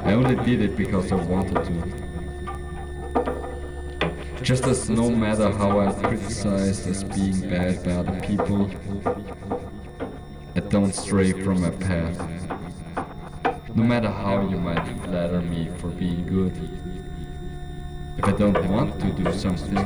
[0.00, 1.72] I only did it because I wanted to.
[4.42, 8.70] Just as no matter how I'm criticized as being bad by other people,
[10.56, 12.18] I don't stray from my path.
[13.74, 16.54] No matter how you might flatter me for being good.
[18.16, 19.76] If I don't want to do something,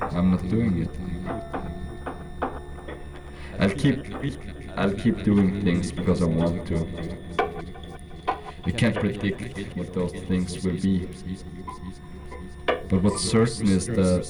[0.00, 0.92] I'm not doing it.
[3.60, 3.98] I'll keep
[4.74, 6.76] I'll keep doing things because I want to.
[8.64, 11.06] I can't predict what those things will be.
[12.88, 14.24] But what's certain is that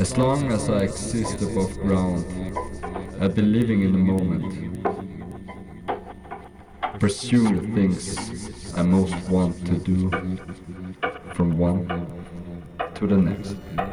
[0.00, 2.24] as long as I exist above ground,
[3.20, 4.50] I'll be living in the moment.
[6.98, 10.08] Pursue things I most want to do
[11.34, 11.86] from one
[12.94, 13.89] to the next.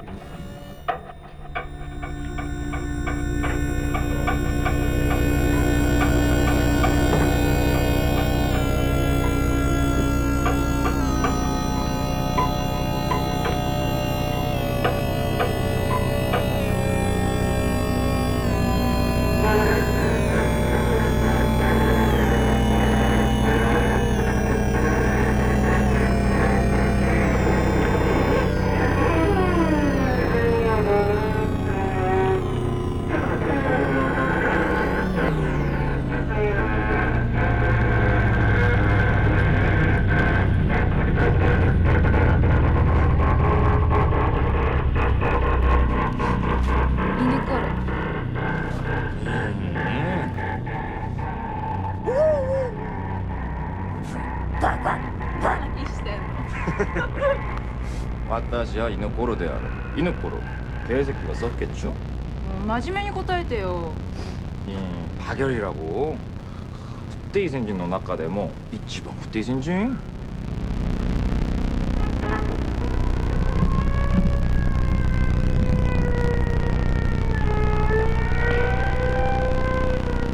[61.36, 61.90] 썼겠죠?
[61.90, 63.92] 어, 마지막에答えてよ.
[64.68, 66.16] 음, 박열이라고.
[67.32, 69.96] 不定先人の中でも一番不定先人?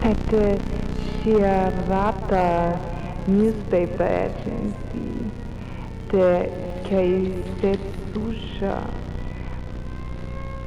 [0.03, 0.59] At the
[1.23, 2.79] Shiarata
[3.29, 5.31] newspaper agency,
[6.11, 6.51] the
[6.85, 8.77] Keisetsusha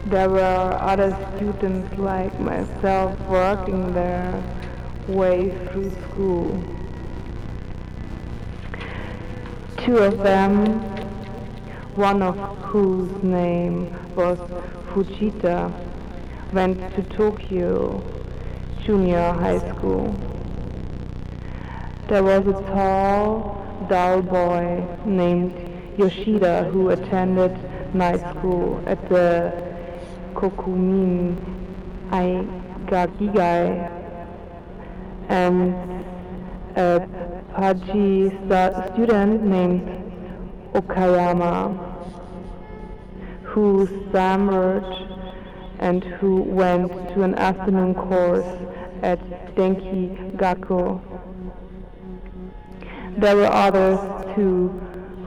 [0.07, 4.41] there were other students like myself working their
[5.09, 6.63] way through school.
[9.79, 10.79] Two of them,
[11.97, 14.39] one of whose name was
[14.91, 15.73] Fujita,
[16.53, 18.01] went to Tokyo
[18.85, 20.15] Junior High School.
[22.07, 25.53] There was a tall, dull boy named
[25.99, 27.59] Yoshida who attended
[27.93, 29.66] night school at the
[30.37, 31.37] Kokumin
[32.11, 33.91] Aigagigai
[35.31, 35.75] and
[36.77, 37.09] a
[37.55, 38.31] Paji
[38.93, 39.89] student named
[40.75, 41.87] Okayama
[43.45, 44.85] who stammered
[45.79, 48.45] and who went to an afternoon course
[49.03, 49.19] at
[49.55, 51.01] Denki Gakko.
[53.17, 53.99] There were others
[54.35, 54.69] too,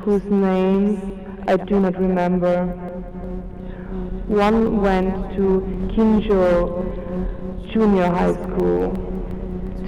[0.01, 0.99] whose names
[1.47, 2.88] I do not remember.
[4.29, 8.93] One went to Kinjo Junior High School.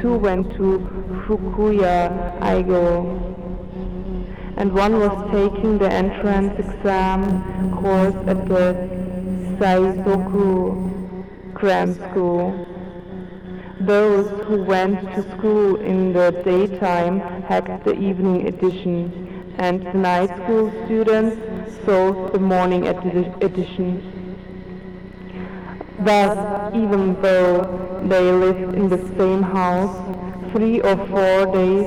[0.01, 0.79] Two went to
[1.27, 3.05] Fukuya Aigo.
[4.57, 8.73] And one was taking the entrance exam course at the
[9.59, 12.65] Seisoku Cram School.
[13.79, 20.35] Those who went to school in the daytime had the evening edition, and the night
[20.35, 21.37] school students
[21.85, 24.20] sold the morning edi edition.
[26.03, 29.95] Thus, even though they lived in the same house,
[30.51, 31.85] three or four days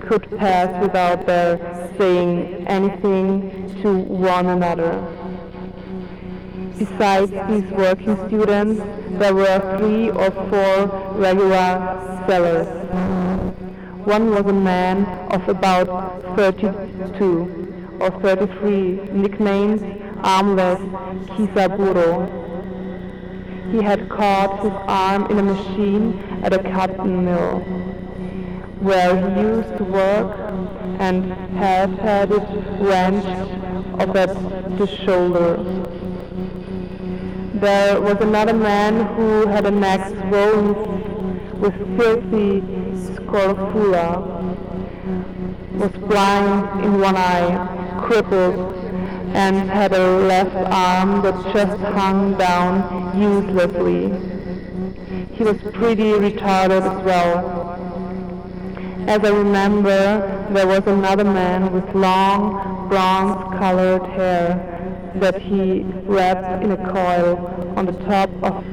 [0.00, 1.58] could pass without their
[1.98, 4.92] saying anything to one another.
[6.78, 8.82] Besides these working students,
[9.18, 12.66] there were three or four regular sellers.
[14.06, 19.82] One was a man of about 32 or 33, nicknamed
[20.24, 20.80] Armless
[21.36, 22.41] Kisaburo.
[23.72, 27.60] He had caught his arm in a machine at a cotton mill,
[28.80, 30.38] where he used to work
[30.98, 32.46] and had had it
[32.82, 33.26] wrenched
[33.98, 35.56] off at the shoulder.
[37.54, 40.74] There was another man who had a neck swollen
[41.58, 42.60] with filthy
[43.06, 44.20] scrofula,
[45.72, 48.81] was blind in one eye, crippled,
[49.34, 54.12] and had a left arm that just hung down uselessly.
[55.34, 57.78] He was pretty retarded as well.
[59.08, 66.72] As I remember, there was another man with long, bronze-colored hair that he wrapped in
[66.72, 68.64] a coil on the top of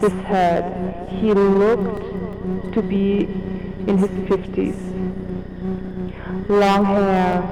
[0.00, 1.08] his head.
[1.08, 3.22] He looked to be
[3.86, 4.76] in his fifties.
[6.48, 7.42] Long hair,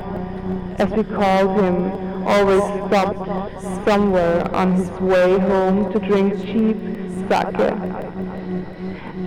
[0.79, 6.77] as we called him, always stopped somewhere on his way home to drink cheap
[7.29, 7.61] sake.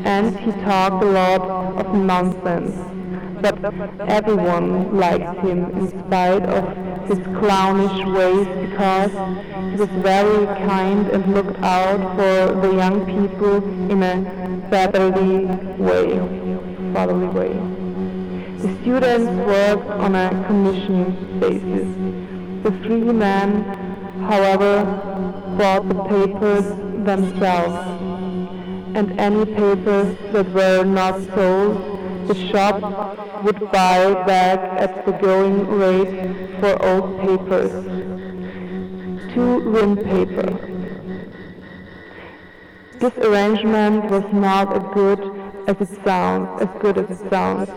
[0.04, 1.42] And he talked a lot
[1.78, 2.76] of nonsense,
[3.42, 3.56] but
[4.10, 6.64] everyone liked him in spite of
[7.08, 9.12] his clownish ways because
[9.72, 13.58] he was very kind and looked out for the young people
[13.92, 15.46] in a fatherly
[15.78, 16.18] way.
[16.94, 17.54] Fatherly way.
[18.62, 22.01] The students worked on a commission basis.
[22.64, 23.64] The three men,
[24.30, 24.84] however,
[25.57, 26.66] bought the papers
[27.05, 27.76] themselves,
[28.95, 35.68] and any papers that were not sold the shop would buy back at the going
[35.68, 37.72] rate for old papers.
[39.34, 40.49] Two rim paper.
[42.99, 45.20] This arrangement was not as good
[45.68, 47.70] as it sounds, as good as it sounds,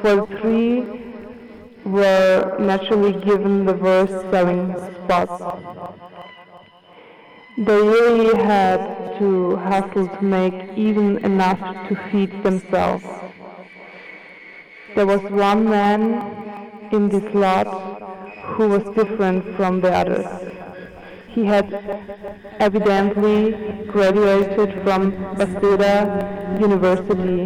[0.00, 1.07] for three
[1.88, 4.74] were naturally given the worst selling
[5.04, 5.42] spots.
[7.56, 13.04] They really had to hustle to make even enough to feed themselves.
[14.94, 16.02] There was one man
[16.92, 17.66] in this lot
[18.54, 20.26] who was different from the others.
[21.28, 21.72] He had
[22.58, 23.52] evidently
[23.86, 27.42] graduated from Waseda University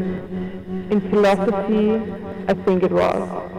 [0.92, 2.00] in philosophy,
[2.48, 3.51] I think it was.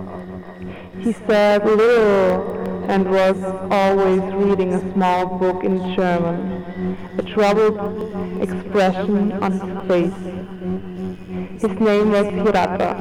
[1.03, 9.33] He said little and was always reading a small book in German, a troubled expression
[9.33, 11.61] on his face.
[11.61, 12.95] His name was Hirata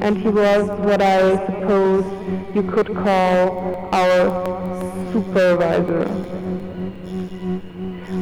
[0.00, 2.06] and he was what I suppose
[2.54, 6.04] you could call our supervisor.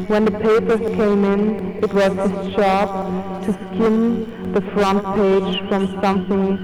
[0.08, 5.86] When the papers came in, it was his job to skim the front page from
[6.02, 6.58] something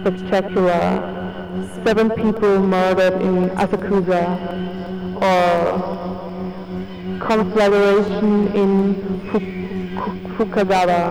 [0.00, 1.21] spectacular.
[1.84, 4.22] Seven people murdered in Asakusa,
[5.20, 5.58] or
[7.18, 8.94] conflagration in
[10.36, 11.02] Fukagawa.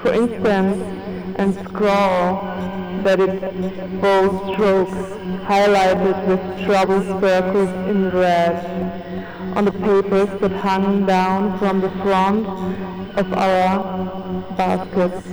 [0.00, 0.82] For instance,
[1.36, 2.42] and scrawl
[3.02, 4.92] that it bold strokes
[5.44, 8.54] highlighted with trouble circles in red
[9.56, 12.46] on the papers that hung down from the front
[13.18, 15.28] of our baskets.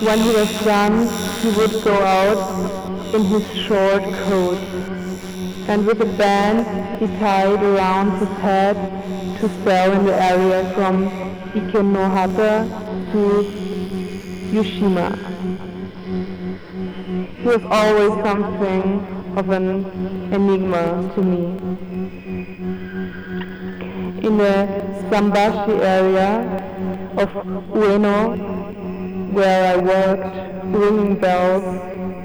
[0.00, 1.08] When he was done,
[1.42, 4.58] he would go out in his short coat,
[5.68, 8.76] and with a band he tied around his head
[9.40, 11.10] to sell in the area from
[11.52, 12.66] Ikenohata
[13.12, 13.44] to
[14.54, 15.08] Yushima.
[17.36, 19.84] He was always something of an
[20.32, 21.44] enigma to me.
[24.26, 24.66] In the
[25.10, 26.64] Sambashi area
[27.18, 27.28] of
[27.72, 28.69] Ueno,
[29.32, 31.64] where I worked, ringing bells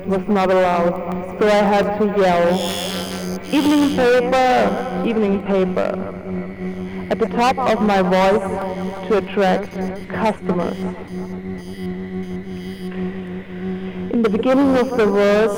[0.06, 2.54] was not allowed, so I had to yell,
[3.52, 6.16] evening paper, evening paper
[7.12, 9.72] at the top of my voice to attract
[10.10, 10.78] customers.
[14.12, 15.54] In the beginning of the words,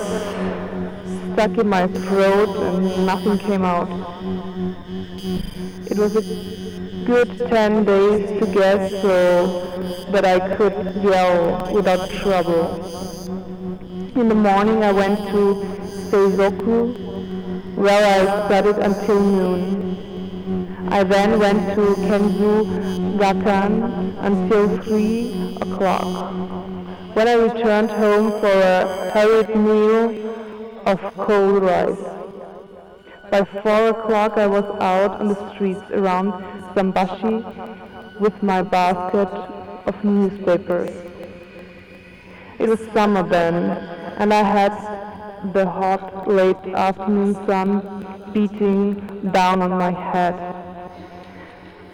[1.34, 3.90] stuck in my throat and nothing came out.
[5.90, 6.67] It was a
[7.08, 9.16] good 10 days to get so
[10.12, 12.66] that I could yell without trouble.
[14.14, 15.42] In the morning I went to
[16.10, 16.80] Seisoku
[17.78, 19.64] where I studied until noon.
[20.92, 22.66] I then went to Kensu
[23.22, 23.72] Gakkan
[24.20, 26.34] until 3 o'clock.
[27.14, 30.06] When I returned home for a hurried meal
[30.86, 32.06] of cold rice.
[33.32, 39.30] By 4 o'clock I was out on the streets around Zambashi with my basket
[39.88, 40.92] of newspapers.
[42.60, 43.56] It was summer then,
[44.20, 44.74] and I had
[45.54, 48.94] the hot late afternoon sun beating
[49.32, 50.36] down on my head.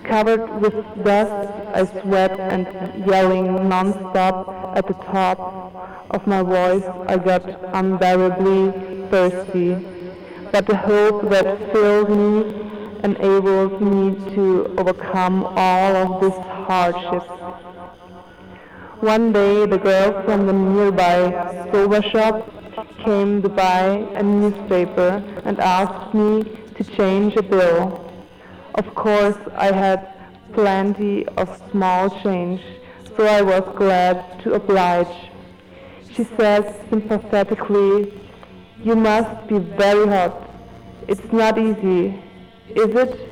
[0.04, 2.68] Covered with dust, I sweat and
[3.08, 5.40] yelling non-stop at the top
[6.10, 9.78] of my voice, I got unbearably thirsty.
[10.52, 12.73] But the hope that filled me
[13.04, 17.30] enabled me to overcome all of these hardships.
[19.02, 22.50] One day the girl from the nearby soba shop
[23.04, 23.86] came to buy
[24.16, 26.44] a newspaper and asked me
[26.76, 28.10] to change a bill.
[28.76, 30.08] Of course I had
[30.54, 32.62] plenty of small change,
[33.18, 35.30] so I was glad to oblige.
[36.16, 38.14] She said sympathetically,
[38.84, 40.50] you must be very hot.
[41.08, 42.22] It's not easy,
[42.70, 43.30] is it?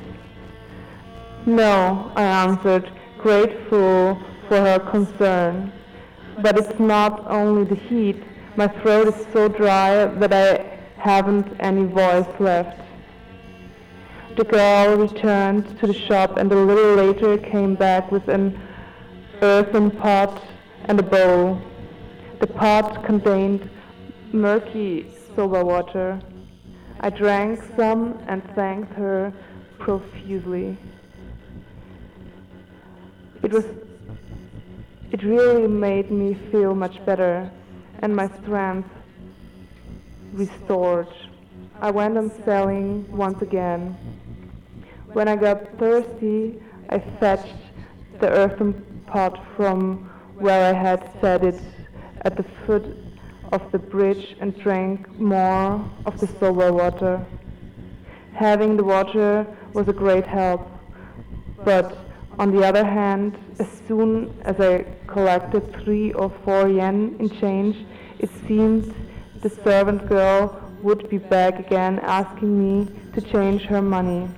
[1.46, 5.72] No, I answered, grateful for her concern.
[6.40, 8.22] But it's not only the heat.
[8.56, 12.80] My throat is so dry that I haven't any voice left.
[14.36, 18.58] The girl returned to the shop and a little later came back with an
[19.42, 20.42] earthen pot
[20.84, 21.60] and a bowl.
[22.40, 23.68] The pot contained
[24.32, 26.20] murky soda water.
[27.04, 29.32] I drank some and thanked her
[29.80, 30.78] profusely.
[33.42, 33.64] It was
[35.10, 37.50] it really made me feel much better
[37.98, 38.88] and my strength
[40.32, 41.08] restored.
[41.80, 43.96] I went on selling once again.
[45.12, 47.62] When I got thirsty, I fetched
[48.20, 48.74] the earthen
[49.06, 51.60] pot from where I had set it
[52.22, 52.84] at the foot
[53.52, 57.24] of the bridge and drank more of the soba water.
[58.34, 60.66] Having the water was a great help,
[61.64, 61.96] but
[62.38, 67.76] on the other hand, as soon as I collected three or four yen in change,
[68.18, 68.94] it seemed
[69.42, 74.28] the servant girl would be back again asking me to change her money.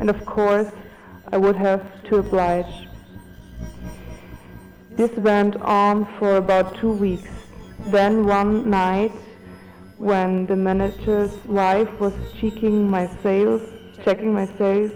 [0.00, 0.70] And of course,
[1.30, 2.88] I would have to oblige.
[4.90, 7.43] This went on for about two weeks.
[7.86, 9.12] Then one night,
[9.98, 13.60] when the manager's wife was checking my sales,
[14.04, 14.90] checking my sales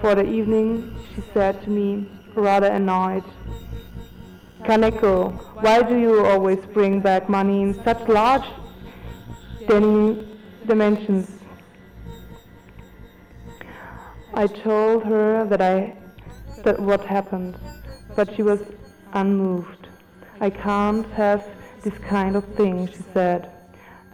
[0.00, 3.22] for the evening, she said to me, rather annoyed,
[4.64, 5.32] Kaneko,
[5.62, 8.48] why do you always bring back money in such large
[9.68, 11.30] dimensions?
[14.34, 15.96] I told her that I
[16.64, 17.56] that what happened,
[18.16, 18.60] but she was
[19.12, 19.86] unmoved.
[20.40, 21.44] I can't have
[21.84, 23.50] this kind of thing, she said.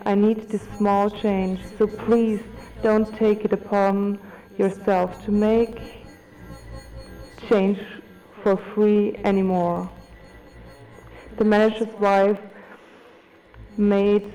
[0.04, 2.40] I need this small change, so please
[2.82, 4.18] don't take it upon
[4.58, 6.04] yourself to make
[7.48, 7.78] change
[8.42, 9.90] for free anymore.
[11.38, 12.40] The manager's wife
[13.78, 14.30] made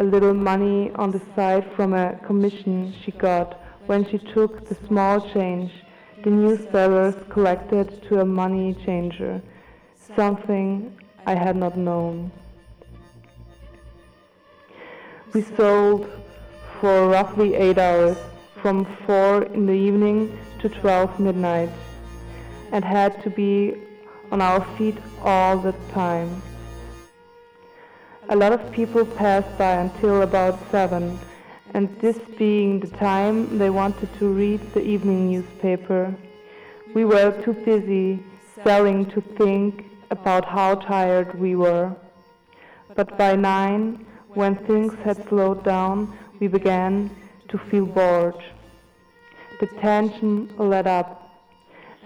[0.00, 4.76] a little money on the side from a commission she got when she took the
[4.86, 5.70] small change
[6.24, 9.40] the new sellers collected to a money changer,
[10.16, 12.32] something I had not known.
[15.34, 16.10] We sold
[16.80, 18.16] for roughly eight hours,
[18.62, 21.68] from 4 in the evening to 12 midnight,
[22.72, 23.76] and had to be
[24.32, 26.42] on our feet all the time.
[28.30, 31.18] A lot of people passed by until about 7,
[31.74, 36.14] and this being the time they wanted to read the evening newspaper.
[36.94, 38.22] We were too busy
[38.64, 41.94] selling to think about how tired we were.
[42.94, 44.06] But by 9,
[44.38, 47.10] when things had slowed down, we began
[47.48, 48.40] to feel bored.
[49.58, 51.08] The tension let up,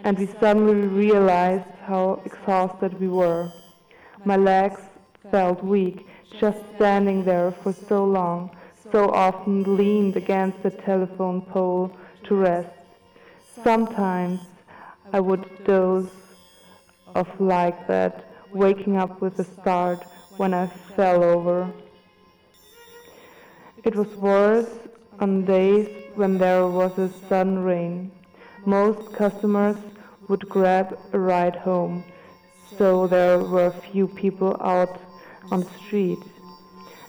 [0.02, 3.52] and we suddenly realized how exhausted we were.
[4.24, 4.80] My legs
[5.30, 6.06] felt weak,
[6.40, 8.56] just standing there for so long,
[8.90, 12.70] so often leaned against the telephone pole to rest.
[13.62, 14.40] Sometimes
[15.12, 16.08] I would doze
[17.14, 18.24] off like that,
[18.54, 20.02] waking up with a start
[20.38, 21.70] when I fell over.
[23.84, 24.70] It was worse
[25.18, 28.12] on days when there was a sudden rain.
[28.64, 29.76] Most customers
[30.28, 32.04] would grab a ride home,
[32.78, 35.00] so there were few people out
[35.50, 36.22] on the street.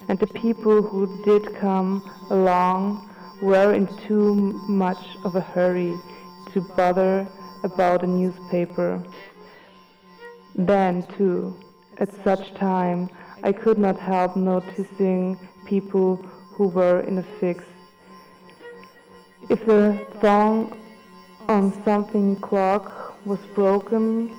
[0.08, 3.08] And the people who did come along
[3.40, 4.34] were in too
[4.66, 5.96] much of a hurry
[6.52, 7.28] to bother
[7.62, 9.00] about a newspaper.
[10.56, 11.56] Then, too,
[11.98, 13.10] at such time,
[13.44, 16.18] I could not help noticing people
[16.54, 17.64] who were in a fix.
[19.50, 20.76] If the thong
[21.48, 24.34] on something clock was broken,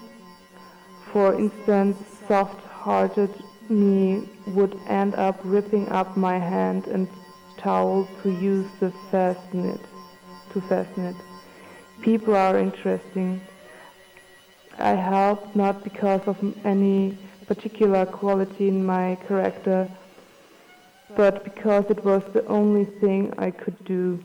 [1.11, 1.97] for instance,
[2.27, 3.31] soft-hearted
[3.69, 7.07] me would end up ripping up my hand and
[7.57, 9.81] towel to use the fasten it,
[10.53, 11.15] to fasten it.
[12.01, 13.41] People are interesting.
[14.77, 19.89] I helped not because of any particular quality in my character,
[21.15, 24.23] but because it was the only thing I could do.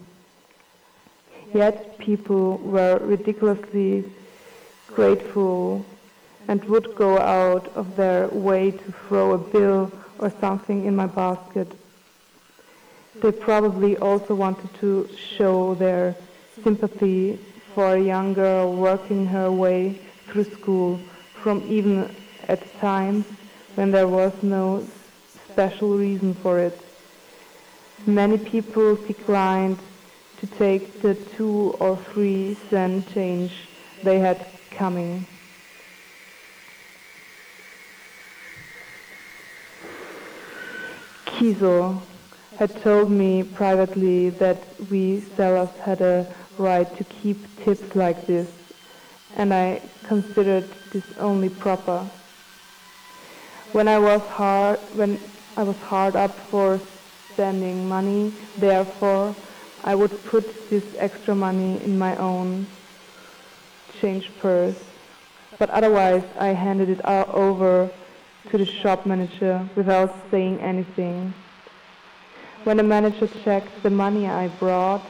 [1.52, 4.04] Yet people were ridiculously
[4.86, 5.84] grateful
[6.48, 11.06] and would go out of their way to throw a bill or something in my
[11.06, 11.68] basket.
[13.22, 16.16] They probably also wanted to show their
[16.62, 17.38] sympathy
[17.74, 21.00] for a young girl working her way through school
[21.42, 22.14] from even
[22.48, 23.24] at times
[23.74, 24.86] when there was no
[25.52, 26.78] special reason for it.
[28.06, 29.78] Many people declined
[30.40, 33.52] to take the two or three cent change
[34.02, 35.26] they had coming.
[41.26, 42.00] Kiso
[42.58, 44.58] had told me privately that
[44.90, 46.26] we sellers had a
[46.58, 48.48] right to keep tips like this,
[49.36, 52.08] and I considered this only proper.
[53.72, 55.18] When I was hard, when
[55.60, 56.80] I was hard up for
[57.34, 59.36] spending money, therefore,
[59.84, 62.66] I would put this extra money in my own
[64.00, 64.78] change purse.
[65.58, 67.90] But otherwise, I handed it all over
[68.50, 71.34] to the shop manager without saying anything.
[72.64, 75.06] When the manager checked the money I brought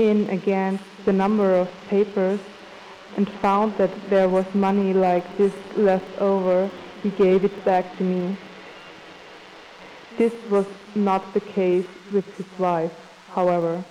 [0.00, 2.40] in against the number of papers
[3.16, 6.68] and found that there was money like this left over,
[7.04, 8.36] he gave it back to me.
[10.18, 12.92] This was not the case with his wife,
[13.34, 13.84] however.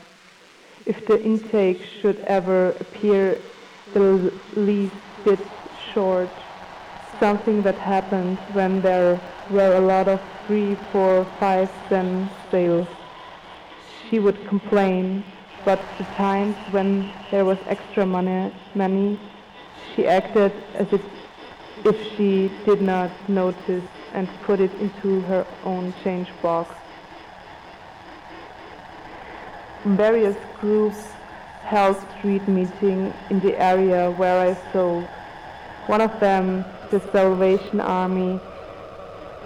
[0.85, 3.41] If the intake should ever appear
[3.93, 4.95] the least
[5.25, 5.51] bit
[5.93, 6.31] short,
[7.19, 9.19] something that happened when there
[9.49, 12.87] were a lot of three, four, five cent sales.
[14.09, 15.23] She would complain,
[15.65, 19.19] but the times when there was extra money, money,
[19.95, 21.01] she acted as if,
[21.85, 26.75] if she did not notice and put it into her own change box.
[29.85, 31.01] Various groups
[31.63, 35.05] held street meeting in the area where I sold.
[35.87, 38.39] One of them the Salvation Army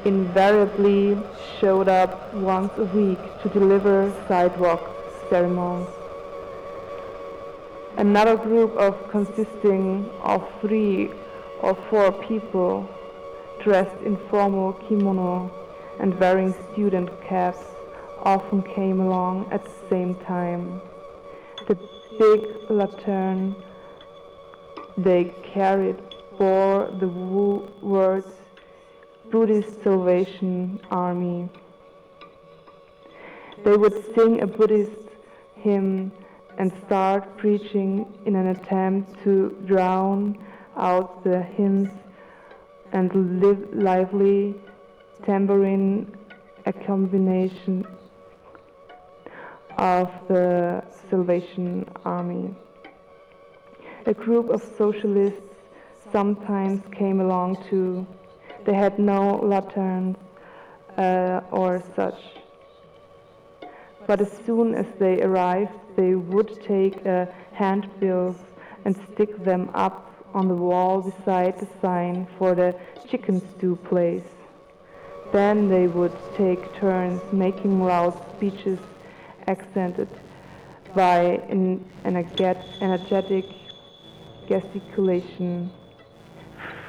[0.04, 1.18] invariably
[1.60, 4.82] showed up once a week to deliver sidewalk
[5.30, 5.88] ceremonies.
[7.98, 11.12] Another group of consisting of three
[11.62, 12.90] or four people
[13.66, 15.52] dressed in formal kimono
[16.00, 17.64] and wearing student caps
[18.22, 20.80] often came along at the same time.
[21.68, 21.76] The
[22.20, 23.56] big lantern
[24.98, 25.98] they carried
[26.38, 27.08] bore the
[27.82, 28.28] words
[29.32, 31.50] Buddhist Salvation Army.
[33.64, 35.10] They would sing a Buddhist
[35.56, 36.12] hymn
[36.60, 40.38] and start preaching in an attempt to drown
[40.78, 41.90] out the hymns
[42.96, 44.56] and live lively
[45.26, 46.08] tambourine
[46.66, 47.86] a combination
[49.78, 52.56] of the Salvation Army.
[54.06, 55.42] A group of socialists
[56.14, 58.08] sometimes came along too.
[58.66, 60.16] They had no lanterns
[60.98, 62.22] uh, or such.
[64.08, 68.38] But as soon as they arrived, they would take uh, handbills
[68.86, 72.76] and stick them up on the wall beside the sign for the
[73.10, 74.30] chicken stew place.
[75.32, 78.78] Then they would take turns making loud speeches
[79.48, 80.10] accented
[80.94, 81.20] by
[81.50, 83.46] an energetic
[84.48, 85.72] gesticulation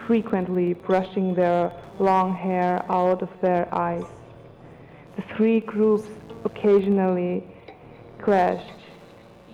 [0.06, 4.04] frequently brushing their long hair out of their eyes.
[5.16, 6.08] The three groups
[6.44, 7.44] occasionally
[8.20, 8.80] clashed,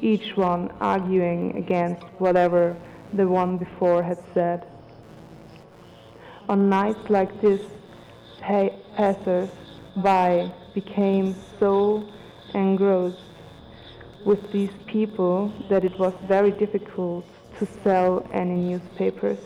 [0.01, 2.77] each one arguing against whatever
[3.13, 4.67] the one before had said.
[6.49, 7.61] On nights like this,
[8.41, 9.51] passers
[9.97, 12.05] by became so
[12.55, 13.17] engrossed
[14.25, 17.25] with these people that it was very difficult
[17.59, 19.39] to sell any newspapers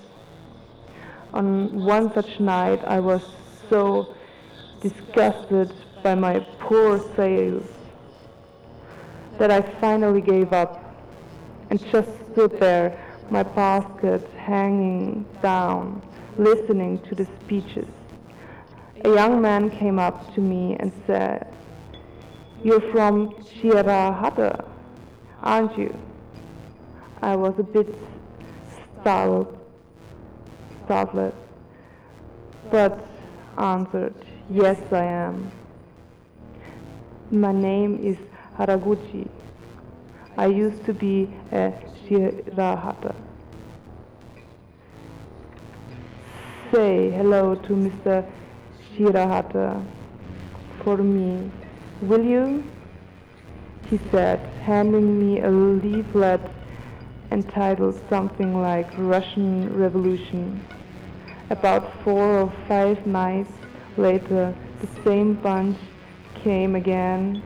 [1.37, 3.23] on one such night I was
[3.69, 4.15] so
[4.81, 7.69] disgusted by my poor sales
[9.39, 10.83] that I finally gave up
[11.69, 12.99] and just stood there,
[13.31, 16.03] my basket hanging down,
[16.39, 17.89] listening to the speeches.
[19.05, 21.53] A young man came up to me and said,
[22.63, 24.65] You're from Shirahata,
[25.43, 25.97] aren't you?
[27.23, 27.95] I was a bit
[29.01, 29.59] startled,
[30.85, 31.35] startled,
[32.71, 33.07] but
[33.59, 34.15] answered,
[34.51, 35.51] Yes, I am.
[37.31, 38.17] My name is
[38.57, 39.29] Haraguchi.
[40.39, 41.73] I used to be a
[42.07, 43.15] Shirahata.
[46.73, 48.25] Say hello to Mr.
[48.95, 49.85] Shirahata
[50.83, 51.51] for me,
[52.03, 52.63] will you?
[53.91, 56.41] He said, handing me a leaflet
[57.33, 60.65] entitled something like Russian Revolution.
[61.51, 63.53] About four or five nights
[63.97, 65.79] later, the same bunch
[66.43, 67.43] came again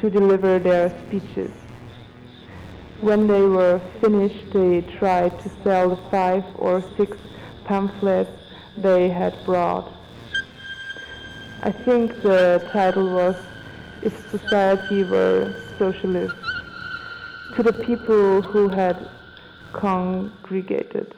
[0.00, 1.59] to deliver their speeches.
[3.00, 7.16] When they were finished, they tried to sell the five or six
[7.64, 8.30] pamphlets
[8.76, 9.90] they had brought.
[11.62, 13.36] I think the title was
[14.02, 16.34] If Society Were Socialist,
[17.56, 19.08] to the people who had
[19.72, 21.14] congregated.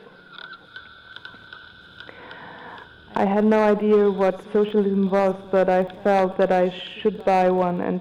[3.17, 7.81] I had no idea what socialism was, but I felt that I should buy one
[7.81, 8.01] and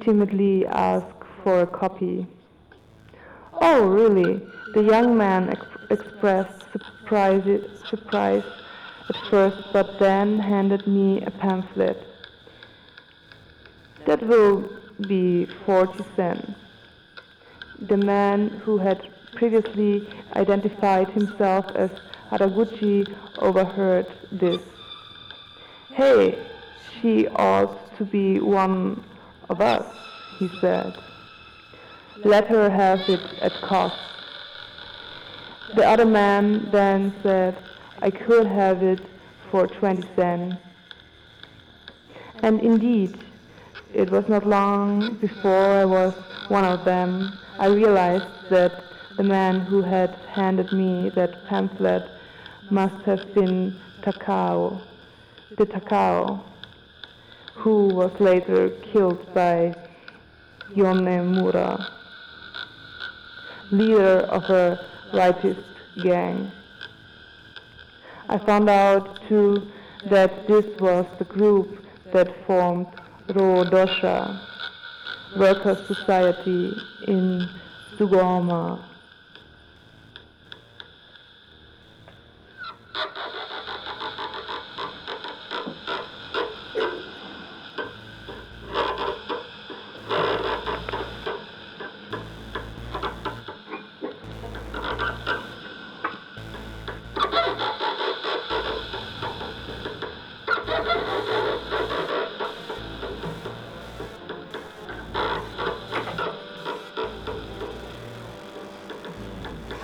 [0.00, 1.06] timidly ask
[1.42, 2.26] for a copy.
[3.60, 4.42] Oh, really?
[4.74, 8.44] The young man ex- expressed surprise, surprise
[9.08, 12.06] at first, but then handed me a pamphlet.
[14.06, 14.68] That will
[15.06, 16.52] be 40 cents.
[17.80, 21.90] The man who had previously identified himself as
[22.30, 23.06] Haraguchi
[23.38, 24.60] overheard this.
[25.94, 26.38] Hey,
[27.00, 29.04] she ought to be one
[29.48, 29.86] of us,
[30.38, 30.98] he said.
[32.24, 33.96] Let her have it at cost.
[35.74, 37.56] The other man then said,
[38.00, 39.00] I could have it
[39.50, 40.56] for 20 cents.
[42.42, 43.18] And indeed,
[43.92, 46.14] it was not long before I was
[46.48, 47.32] one of them.
[47.58, 48.84] I realized that
[49.16, 52.02] the man who had handed me that pamphlet
[52.70, 54.80] must have been Takao,
[55.56, 56.42] the Takao,
[57.54, 59.74] who was later killed by
[60.74, 61.90] Yonemura,
[63.70, 64.78] leader of a
[65.12, 65.64] rightist
[66.02, 66.50] gang.
[68.28, 69.68] I found out too
[70.10, 72.86] that this was the group that formed
[73.28, 74.40] Rodosha,
[75.36, 76.72] Workers' Society
[77.06, 77.48] in
[77.96, 78.82] Sugamo.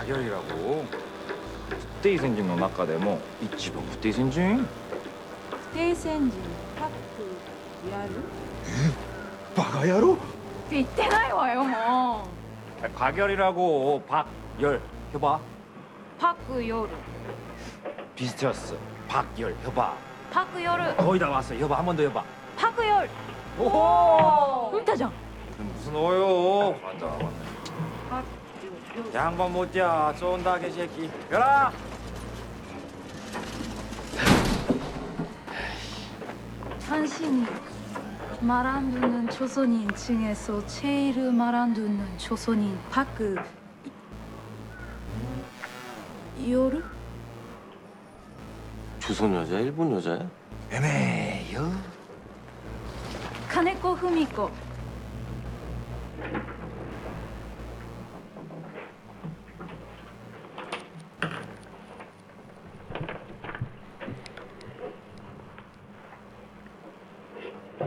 [0.02, 0.86] 파결이라고.
[1.70, 4.66] 不定戦人の中でも一番不定戦人
[5.50, 6.38] 不定戦時
[6.80, 8.10] パックやる
[9.56, 10.16] バカ野郎っ
[10.70, 12.24] て言ってないわよも
[12.84, 14.80] う 파결이라고 박열
[15.14, 15.40] 해봐
[16.20, 16.88] パク夜
[18.16, 18.76] 비슷했어
[19.10, 19.94] 박열 해봐
[20.32, 22.24] パク夜 거의 다 왔어 해봐 한 번 더 해봐
[22.56, 23.10] パク夜
[23.60, 25.12] 오호 見たじゃん
[25.76, 27.26] 무슨 어요 맞다 맞다
[28.10, 28.41] パク夜
[29.15, 30.15] 양반 못야.
[30.19, 31.11] 쫀다 개새끼.
[31.31, 31.73] 열아!
[36.87, 37.47] 당신이
[38.41, 43.37] 말한두는 조선인 중에서 제일 말한두는 조선인 파크
[46.47, 46.83] 요르?
[48.99, 50.29] 조선 여자, 일본 여자야?
[50.71, 51.73] 애매해요.
[53.49, 54.51] 카네코 후미코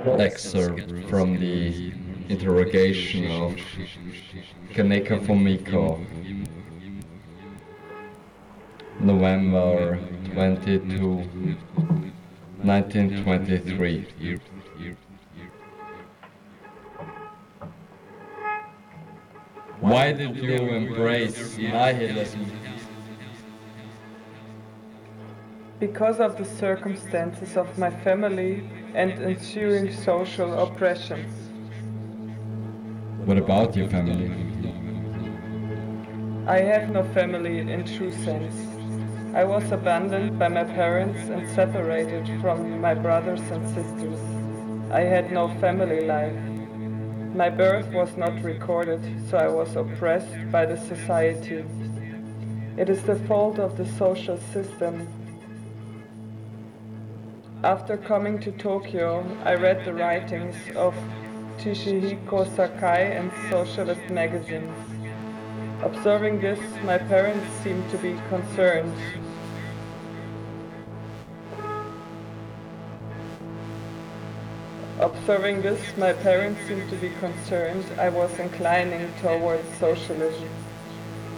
[0.07, 1.91] excerpt from the
[2.29, 3.55] interrogation of
[4.73, 5.99] Kaneko Fumiko,
[8.99, 9.99] November
[10.33, 11.17] 22,
[12.61, 14.07] 1923.
[19.79, 22.64] Why did you embrace nihilism?
[25.79, 28.63] Because of the circumstances of my family
[28.93, 31.33] and ensuing social oppressions.
[33.25, 34.31] What about your family?
[36.47, 38.55] I have no family in true sense.
[39.35, 44.19] I was abandoned by my parents and separated from my brothers and sisters.
[44.91, 46.39] I had no family life.
[47.35, 51.65] My birth was not recorded, so I was oppressed by the society.
[52.77, 55.05] It is the fault of the social system.
[57.65, 60.93] After coming to Tokyo, I read the writings of
[61.57, 64.69] Toshihiko Sakai and socialist magazines.
[65.81, 68.93] Observing this, my parents seemed to be concerned.
[74.99, 80.49] Observing this, my parents seemed to be concerned I was inclining towards socialism.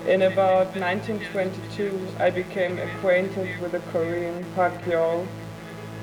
[0.05, 5.25] In about 1922, I became acquainted with a Korean Park Yeol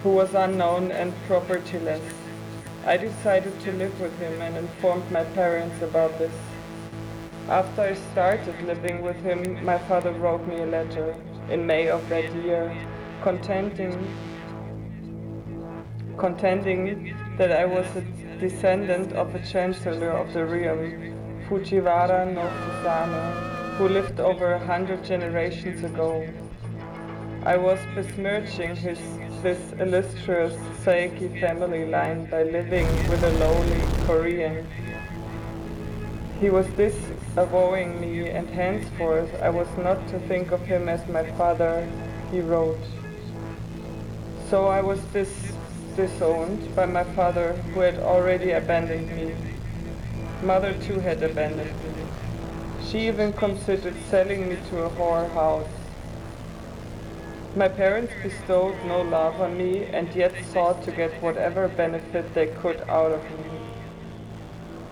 [0.04, 2.02] who was unknown and propertyless.
[2.86, 6.34] I decided to live with him and informed my parents about this.
[7.48, 11.16] After I started living with him, my father wrote me a letter
[11.48, 12.76] in May of that year,
[13.22, 13.96] contending,
[16.18, 18.02] contending that I was a
[18.38, 21.16] descendant of a chancellor of the realm,
[21.48, 26.28] Fujiwara no Kusano, who lived over a hundred generations ago.
[27.46, 28.98] I was besmirching his,
[29.44, 34.66] this illustrious Saeki family line by living with a lowly Korean.
[36.40, 41.30] He was disavowing me, and henceforth I was not to think of him as my
[41.32, 41.86] father,
[42.30, 42.80] he wrote.
[44.48, 45.52] So I was dis-
[45.94, 49.34] disowned by my father, who had already abandoned me.
[50.42, 52.06] Mother too had abandoned me.
[52.88, 55.83] She even considered selling me to a whorehouse.
[57.56, 62.48] My parents bestowed no love on me and yet sought to get whatever benefit they
[62.48, 63.58] could out of me.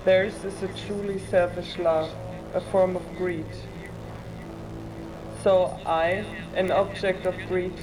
[0.04, 2.08] Theirs is a truly selfish love,
[2.54, 3.52] a form of greed.
[5.42, 7.74] So I, an object of greed,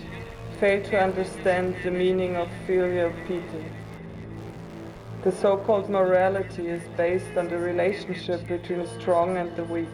[0.62, 3.66] fail to understand the meaning of filial piety.
[5.24, 9.90] The so-called morality is based on the relationship between the strong and the weak.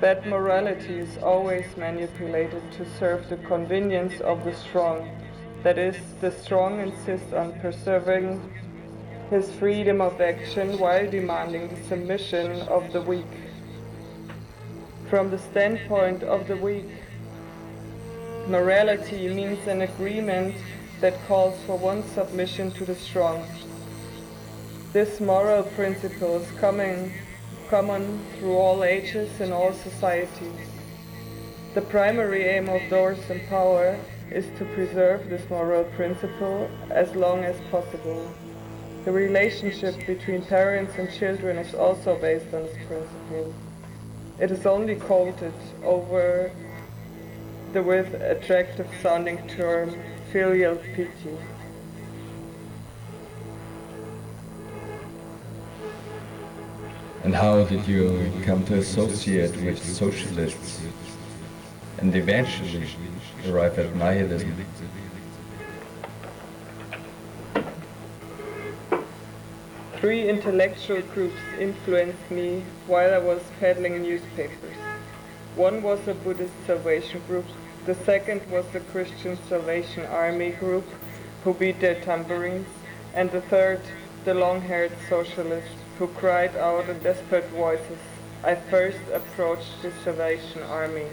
[0.00, 5.10] Bad morality is always manipulated to serve the convenience of the strong.
[5.62, 8.40] That is, the strong insists on preserving
[9.28, 13.26] his freedom of action while demanding the submission of the weak.
[15.10, 16.88] From the standpoint of the weak,
[18.46, 20.56] morality means an agreement
[21.02, 23.44] that calls for one's submission to the strong.
[24.94, 27.12] This moral principle is coming,
[27.70, 30.66] common through all ages and all societies.
[31.74, 33.96] The primary aim of those in power
[34.28, 38.28] is to preserve this moral principle as long as possible.
[39.04, 43.54] The relationship between parents and children is also based on this principle.
[44.40, 45.54] It is only quoted
[45.84, 46.50] over
[47.72, 49.96] the with attractive sounding term
[50.32, 51.38] filial piety.
[57.22, 60.80] And how did you come to associate with socialists
[61.98, 62.88] and eventually
[63.46, 64.54] arrive at nihilism?
[70.00, 74.76] Three intellectual groups influenced me while I was peddling newspapers.
[75.56, 77.44] One was a Buddhist Salvation group,
[77.84, 80.86] the second was the Christian Salvation Army group,
[81.44, 82.68] who beat their tambourines,
[83.12, 83.80] and the third,
[84.24, 87.98] the long-haired socialists, who cried out in desperate voices,
[88.42, 91.04] I first approached the Salvation Army.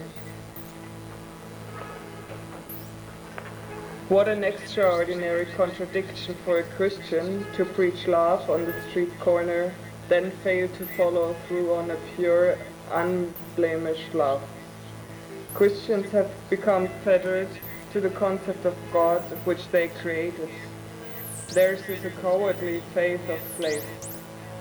[4.08, 9.74] What an extraordinary contradiction for a Christian to preach love on the street corner,
[10.08, 12.56] then fail to follow through on a pure,
[12.90, 14.40] unblemished love.
[15.52, 17.50] Christians have become fettered
[17.92, 20.48] to the concept of God which they created.
[21.48, 24.07] Theirs is a cowardly faith of slaves.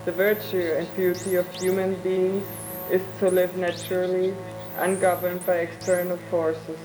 [0.08, 2.46] The virtue and beauty of human beings
[2.90, 4.34] is to live naturally,
[4.78, 6.80] ungoverned by external forces.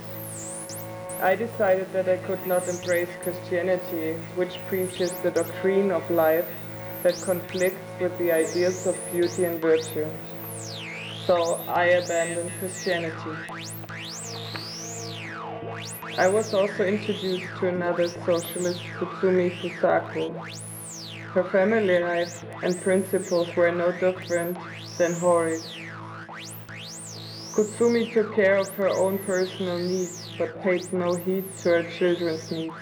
[1.21, 6.49] I decided that I could not embrace Christianity, which preaches the doctrine of life
[7.05, 10.11] that conflicts with the ideals of beauty and virtue.
[11.25, 13.37] So I abandoned Christianity.
[16.19, 20.51] I was also introduced to another socialist, Kutsumi Fusako.
[21.35, 24.59] Her family life and principles were no different
[24.99, 25.65] than Hori's.
[27.55, 32.51] Kutsumi took care of her own personal needs, but paid no heed to her children's
[32.51, 32.75] needs.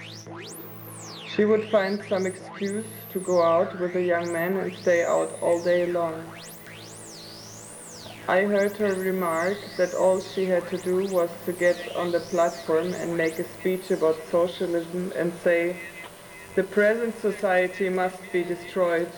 [1.29, 5.31] She would find some excuse to go out with a young man and stay out
[5.41, 6.25] all day long.
[8.27, 12.21] I heard her remark that all she had to do was to get on the
[12.21, 15.77] platform and make a speech about socialism and say,
[16.57, 19.11] the present society must be destroyed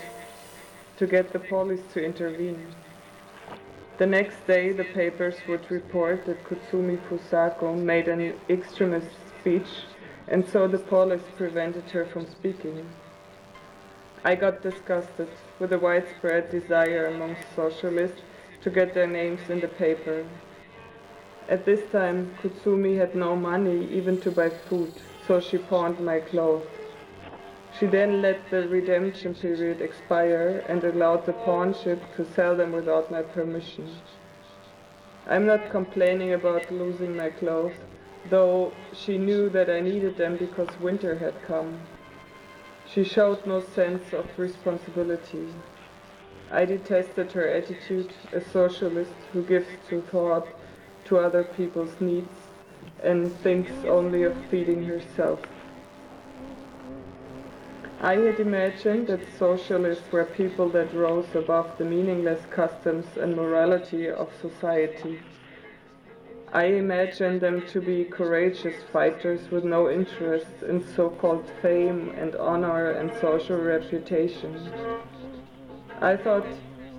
[0.98, 2.66] to get the police to intervene.
[3.96, 9.08] The next day, the papers would report that Kutsumi Fusako made an extremist
[9.40, 9.68] speech,
[10.28, 12.86] and so the police prevented her from speaking.
[14.24, 15.28] I got disgusted
[15.58, 18.20] with the widespread desire among socialists
[18.62, 20.26] to get their names in the paper.
[21.48, 24.92] At this time, Kutsumi had no money even to buy food,
[25.26, 26.81] so she pawned my clothes.
[27.78, 32.72] She then let the redemption period expire and allowed the pawn shop to sell them
[32.72, 33.88] without my permission.
[35.26, 37.76] I'm not complaining about losing my clothes,
[38.28, 41.80] though she knew that I needed them because winter had come.
[42.86, 45.48] She showed no sense of responsibility.
[46.50, 50.46] I detested her attitude, a socialist who gives to thought
[51.06, 52.50] to other people's needs
[53.02, 55.40] and thinks only of feeding herself.
[58.02, 64.10] I had imagined that socialists were people that rose above the meaningless customs and morality
[64.10, 65.20] of society.
[66.52, 72.90] I imagined them to be courageous fighters with no interest in so-called fame and honor
[72.90, 74.68] and social reputation.
[76.00, 76.46] I thought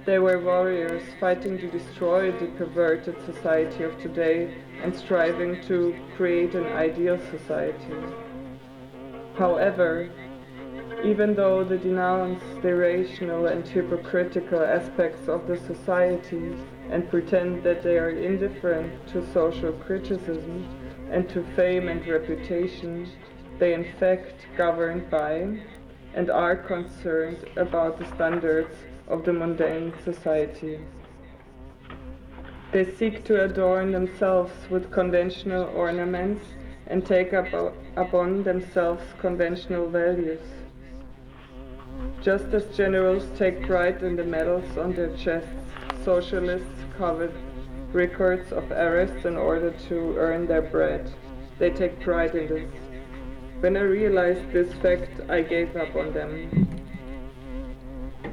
[0.06, 6.56] they were warriors fighting to destroy the perverted society of today and striving to create
[6.56, 7.94] an ideal society.
[9.38, 10.10] However,
[11.04, 16.56] even though they denounce the irrational and hypocritical aspects of the society
[16.90, 20.66] and pretend that they are indifferent to social criticism
[21.12, 23.10] and to fame and reputation,
[23.60, 25.58] they in fact governed by
[26.14, 28.76] and are concerned about the standards
[29.08, 30.80] of the mundane society.
[32.72, 36.46] They seek to adorn themselves with conventional ornaments
[36.88, 37.48] and take up
[37.96, 40.63] upon themselves conventional values.
[42.22, 45.50] Just as generals take pride in the medals on their chests,
[46.04, 47.34] socialists covet
[47.92, 51.14] records of arrests in order to earn their bread.
[51.60, 52.72] They take pride in this.
[53.60, 56.68] When I realized this fact, I gave up on them.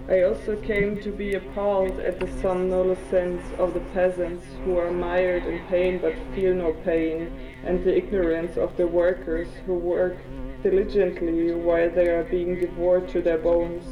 [0.09, 5.45] I also came to be appalled at the somnolence of the peasants who are mired
[5.45, 7.31] in pain but feel no pain,
[7.65, 10.17] and the ignorance of the workers who work
[10.63, 13.85] diligently while they are being devoured to their bones.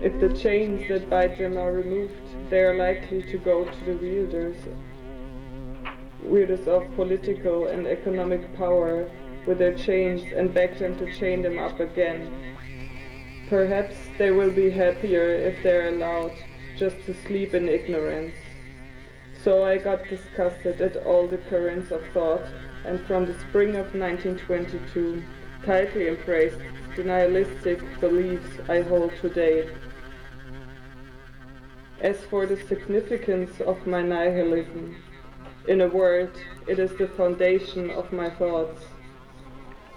[0.00, 3.96] If the chains that bind them are removed, they are likely to go to the
[3.96, 4.56] wielders,
[6.22, 9.10] wielders of political and economic power
[9.46, 12.56] with their chains and beg them to chain them up again.
[13.48, 16.32] Perhaps they will be happier if they're allowed
[16.76, 18.34] just to sleep in ignorance.
[19.42, 22.44] So I got disgusted at all the currents of thought,
[22.84, 25.22] and from the spring of 1922,
[25.66, 26.60] tightly embraced
[26.94, 29.68] the nihilistic beliefs I hold today.
[32.00, 34.94] As for the significance of my nihilism,
[35.66, 36.30] in a word,
[36.68, 38.80] it is the foundation of my thoughts.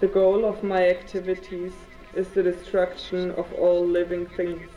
[0.00, 1.72] The goal of my activities
[2.14, 4.68] is the destruction of all living things.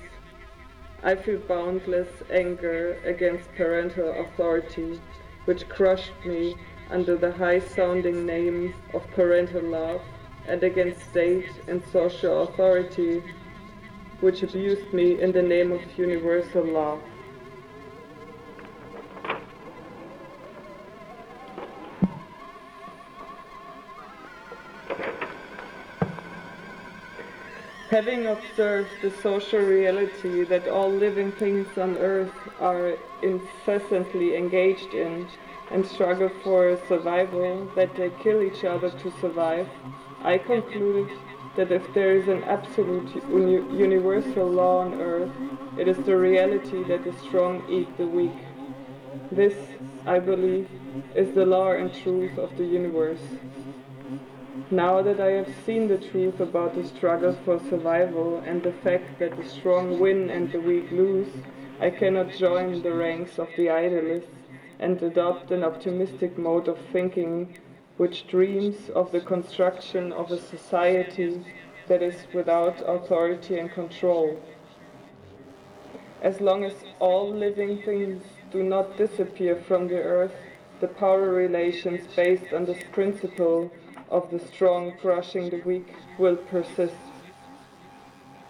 [1.02, 5.02] I feel boundless anger against parental authority,
[5.45, 6.56] which crushed me
[6.91, 10.02] under the high sounding name of parental love
[10.48, 13.24] and against state and social authority,
[14.20, 16.99] which abused me in the name of universal law.
[27.90, 35.28] Having observed the social reality that all living things on earth are incessantly engaged in
[35.70, 39.68] and struggle for survival, that they kill each other to survive,
[40.24, 41.10] I concluded
[41.58, 45.32] that if there is an absolute uni universal law on earth,
[45.78, 48.38] it is the reality that the strong eat the weak.
[49.32, 49.56] This,
[50.06, 50.70] I believe,
[51.14, 53.26] is the law and truth of the universe.
[54.72, 59.20] Now that I have seen the truth about the struggle for survival and the fact
[59.20, 61.34] that the strong win and the weak lose,
[61.82, 64.32] I cannot join the ranks of the idealists
[64.80, 67.58] and adopt an optimistic mode of thinking
[67.98, 71.45] which dreams of the construction of a society
[71.88, 74.41] that is without authority and control.
[76.22, 80.36] As long as all living things do not disappear from the earth,
[80.80, 83.72] the power relations based on this principle
[84.10, 86.95] of the strong crushing the weak will persist.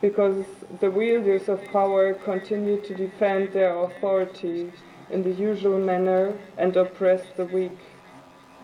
[0.02, 0.46] Because
[0.80, 4.72] the wielders of power continue to defend their authority
[5.10, 7.78] in the usual manner and oppress the weak.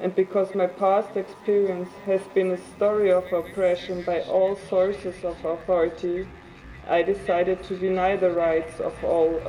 [0.02, 5.44] And because my past experience has been a story of oppression by all sources of
[5.44, 6.26] authority,
[6.88, 9.42] I decided to deny the rights of all,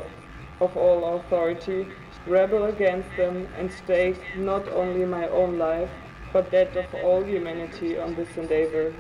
[0.61, 1.87] of all authority,
[2.27, 5.91] rebel against them, and stake not only my own life,
[6.33, 8.93] but that of all humanity on this endeavor.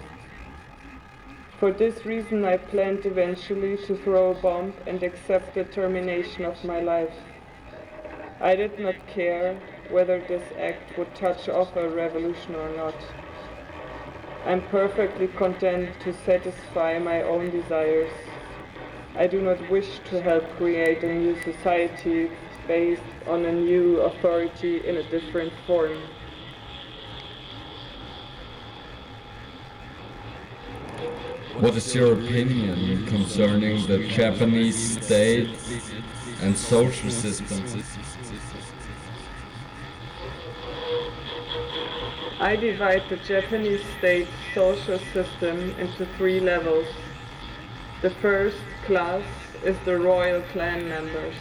[1.59, 6.64] For this reason, I planned eventually to throw a bomb and accept the termination of
[6.64, 7.14] my life.
[8.40, 9.60] I did not care
[9.91, 12.95] whether this act would touch off a revolution or not.
[14.47, 18.11] I'm perfectly content to satisfy my own desires.
[19.17, 22.31] I do not wish to help create a new society
[22.67, 25.99] based on a new authority in a different form.
[31.59, 35.51] What is your opinion concerning the Japanese state
[36.41, 37.77] and social systems?
[42.41, 46.87] I divide the Japanese state social system into three levels.
[48.01, 48.57] The first
[48.87, 49.23] class
[49.62, 51.35] is the royal clan members.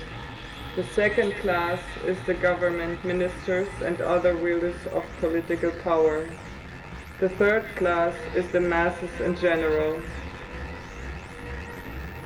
[0.75, 6.27] The second class is the government ministers and other wielders of political power.
[7.21, 10.01] The third class is the masses in general.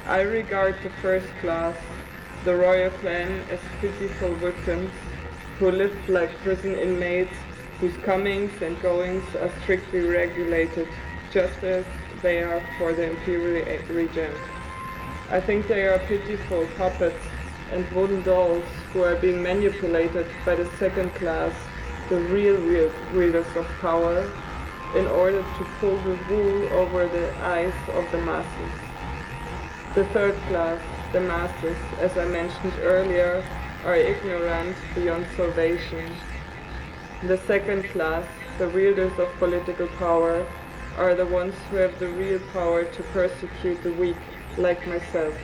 [0.08, 1.78] I regard the first class,
[2.44, 4.90] the royal clan, as pitiful victims
[5.60, 7.38] who live like prison inmates
[7.84, 10.88] whose comings and goings are strictly regulated,
[11.34, 11.84] just as
[12.22, 14.38] they are for the imperial regent.
[15.30, 17.26] I think they are pitiful puppets
[17.74, 21.54] and wooden dolls who are being manipulated by the second class,
[22.08, 22.56] the real,
[23.14, 24.32] wielders of power,
[24.96, 28.74] in order to pull the wool over the eyes of the masses.
[29.94, 30.82] The third class,
[31.12, 33.44] the masses, as I mentioned earlier,
[33.84, 36.16] are ignorant beyond salvation.
[37.28, 38.26] The second class,
[38.58, 40.46] the wielders of political power,
[40.98, 44.18] are the ones who have the real power to persecute the weak,
[44.58, 45.36] like myself.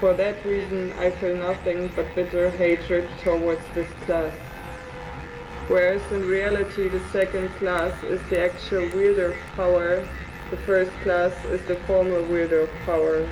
[0.00, 4.32] For that reason, I feel nothing but bitter hatred towards this class
[5.68, 10.06] whereas in reality the second class is the actual wielder of power,
[10.50, 13.26] the first class is the former wielder of power.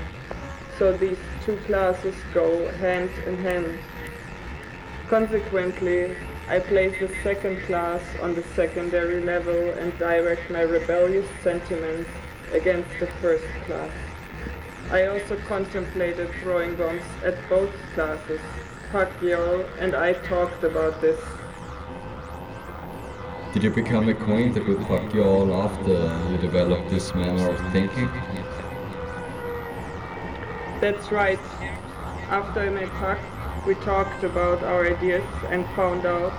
[0.79, 3.79] So these two classes go hand in hand.
[5.09, 6.17] Consequently,
[6.48, 12.10] I place the second class on the secondary level and direct my rebellious sentiments
[12.52, 13.93] against the first class.
[14.90, 18.40] I also contemplated throwing bombs at both classes.
[18.90, 21.19] Park Yeol and I talked about this
[23.52, 28.09] did you become acquainted with Park Yeol after you developed this manner of thinking?
[30.81, 31.39] That's right.
[32.31, 33.19] After I met Pak,
[33.66, 36.32] we talked about our ideas and found out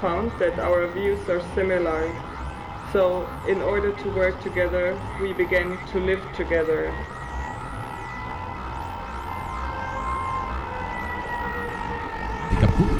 [0.00, 2.10] found that our views are similar.
[2.92, 6.92] So, in order to work together, we began to live together.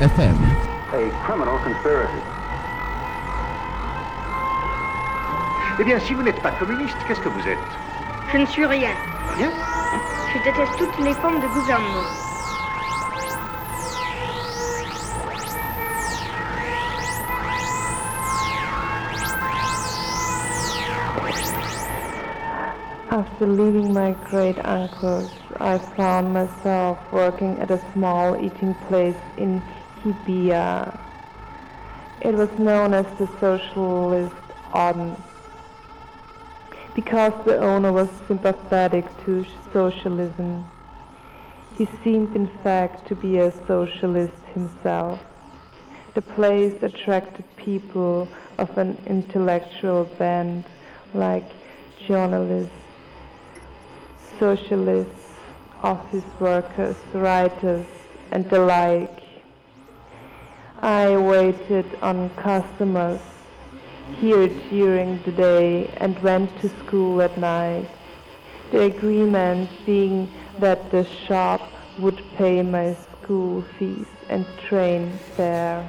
[0.01, 0.37] FM.
[0.93, 2.23] A criminal conspiracy.
[5.79, 7.59] Eh bien, si vous n'êtes pas communiste, qu'est-ce que vous êtes
[8.33, 8.91] Je ne suis rien.
[9.37, 9.51] Rien
[10.33, 12.30] Je déteste toutes les formes de gouvernement.
[23.11, 29.65] After leaving my great uncles, I found myself working at a small eating place in
[30.01, 30.97] Hibiya.
[32.21, 34.37] It was known as the Socialist
[34.73, 35.21] Oden
[36.95, 40.71] because the owner was sympathetic to socialism.
[41.77, 45.19] He seemed in fact to be a socialist himself.
[46.15, 48.29] The place attracted people
[48.59, 50.67] of an intellectual bent
[51.13, 51.51] like
[52.07, 52.80] journalists,
[54.41, 55.35] socialists,
[55.83, 57.87] office workers, writers,
[58.33, 59.21] and the like.
[60.81, 63.21] I waited on customers
[64.17, 67.89] here during the day and went to school at night.
[68.73, 71.61] The agreement being that the shop
[71.99, 75.87] would pay my school fees and train fare.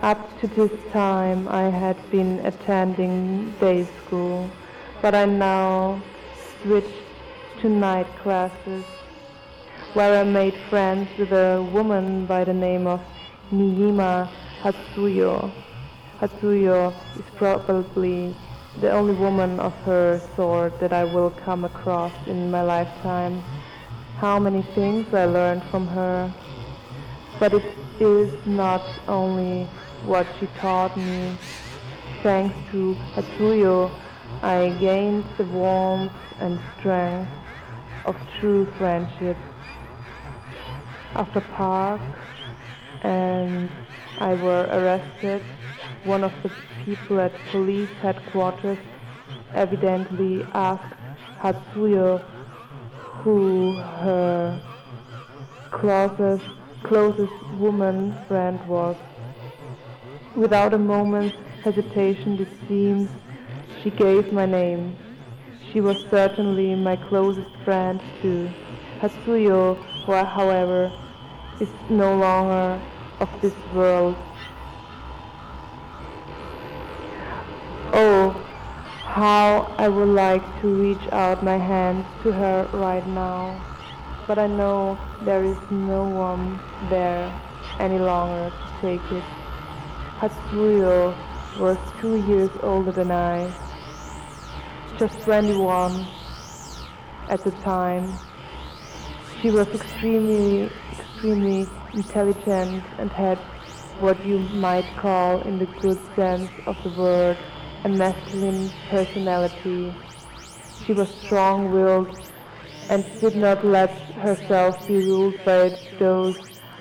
[0.00, 4.50] Up to this time I had been attending day school,
[5.02, 6.02] but I now
[6.62, 6.88] switched
[7.60, 8.84] to night classes,
[9.94, 13.00] where I made friends with a woman by the name of
[13.52, 14.28] Niiyama
[14.62, 15.50] Hatsuyo.
[16.20, 18.34] Hatsuyo is probably
[18.80, 23.42] the only woman of her sort that I will come across in my lifetime.
[24.18, 26.32] How many things I learned from her.
[27.40, 27.64] But it
[28.00, 29.64] is not only
[30.04, 31.36] what she taught me.
[32.22, 33.90] Thanks to Hatsuyo,
[34.40, 37.30] I gained the warmth and strength
[38.04, 39.36] of true friendship.
[41.14, 42.00] After Park
[43.02, 43.70] and
[44.18, 45.42] I were arrested,
[46.04, 46.50] one of the
[46.84, 48.78] people at police headquarters
[49.54, 50.94] evidently asked
[51.40, 52.20] Hatsuyo
[53.22, 54.60] who her
[55.70, 56.44] closest,
[56.82, 58.96] closest woman friend was.
[60.36, 63.08] Without a moment's hesitation, it seems,
[63.82, 64.96] she gave my name.
[65.72, 68.48] She was certainly my closest friend too.
[69.00, 69.76] Hatsuyo,
[70.06, 70.92] however,
[71.60, 72.80] is no longer
[73.20, 74.16] of this world.
[77.92, 78.30] Oh,
[79.04, 83.60] how I would like to reach out my hand to her right now.
[84.26, 87.32] But I know there is no one there
[87.80, 89.24] any longer to take it.
[90.20, 91.14] Hatsuyo
[91.58, 93.52] was two years older than I,
[94.98, 96.06] just 21
[97.28, 98.12] at the time.
[99.40, 103.38] She was extremely, extremely intelligent and had
[104.00, 107.38] what you might call, in the good sense of the word,
[107.84, 109.94] a masculine personality.
[110.86, 112.18] She was strong-willed
[112.88, 113.90] and did not let
[114.26, 116.36] herself be ruled by those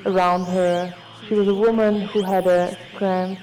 [0.05, 0.93] around her.
[1.27, 3.41] She was a woman who had a strength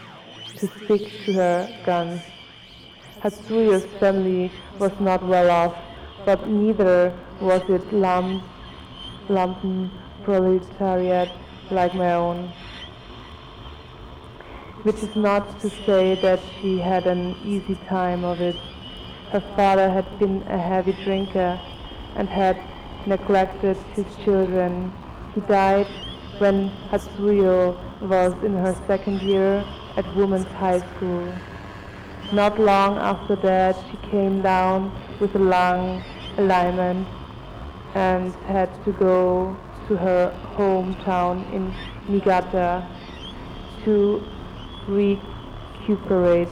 [0.56, 2.20] to stick to her guns.
[3.22, 5.76] Hatsuyo's family was not well off,
[6.24, 8.44] but neither was it lump,
[9.28, 9.90] lumpen
[10.22, 11.28] proletariat
[11.70, 12.52] like my own.
[14.84, 18.56] Which is not to say that she had an easy time of it.
[19.32, 21.60] Her father had been a heavy drinker
[22.14, 22.56] and had
[23.06, 24.92] neglected his children.
[25.34, 25.88] He died
[26.38, 29.64] when Hatsuyo was in her second year
[29.96, 31.34] at women's high school.
[32.32, 36.04] Not long after that, she came down with a lung
[36.36, 37.08] alignment
[37.94, 39.56] and had to go
[39.88, 41.72] to her hometown in
[42.06, 42.86] Niigata
[43.84, 44.22] to
[44.86, 46.48] recuperate.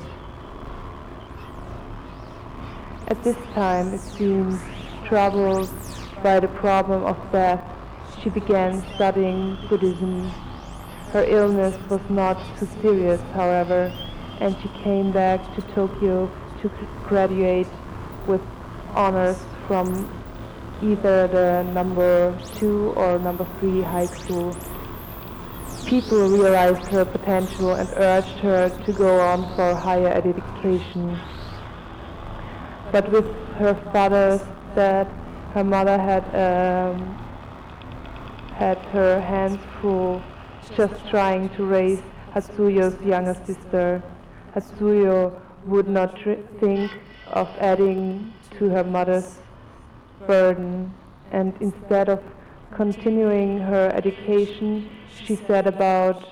[3.08, 4.58] At this time, it seems,
[5.04, 5.68] troubled
[6.22, 7.62] by the problem of death,
[8.22, 10.30] she began studying Buddhism.
[11.12, 13.92] Her illness was not too serious, however,
[14.40, 16.30] and she came back to Tokyo
[16.62, 16.70] to
[17.06, 17.68] graduate
[18.26, 18.40] with
[18.94, 20.10] honors from
[20.82, 24.56] either the number two or number three high school.
[25.86, 31.18] People realized her potential and urged her to go on for higher education.
[32.92, 33.26] But with
[33.58, 34.42] her father's
[34.74, 35.08] death,
[35.54, 37.14] her mother had um,
[38.54, 40.22] had her hands full
[40.76, 42.00] just trying to raise
[42.34, 44.02] Hatsuyo's younger sister.
[44.56, 46.18] Hatsuyo would not
[46.60, 46.90] think
[47.26, 49.36] of adding to her mother's
[50.26, 50.94] burden,
[51.30, 52.22] and instead of
[52.72, 56.24] continuing her education, she set about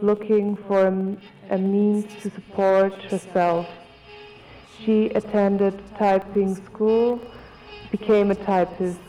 [0.00, 1.16] looking for a,
[1.50, 3.66] a means to support herself.
[4.84, 7.20] She attended typing school,
[7.90, 9.00] became a typist,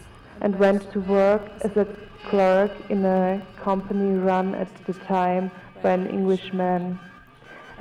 [0.42, 1.86] and went to work as a
[2.26, 5.52] clerk in a company run at the time
[5.84, 7.00] by an Englishman.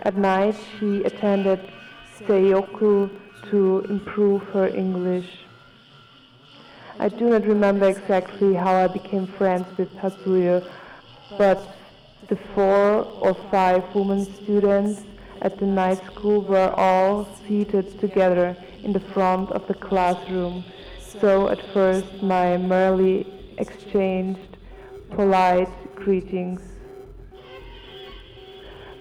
[0.04, 1.60] At night, she attended
[2.18, 3.08] Seisoku
[3.50, 5.28] to improve her English.
[6.98, 10.68] I do not remember exactly how I became friends with Hatsuyo,
[11.38, 11.76] but
[12.28, 15.02] the four or five women students
[15.40, 20.64] at the night school were all seated together in the front of the classroom.
[21.20, 23.26] So at first my merely
[23.58, 24.56] exchanged
[25.10, 26.71] polite greetings.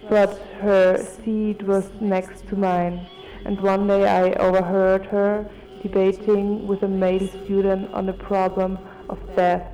[0.09, 3.07] But her seat was next to mine,
[3.45, 5.49] and one day I overheard her
[5.81, 8.77] debating with a male student on the problem
[9.09, 9.67] of death.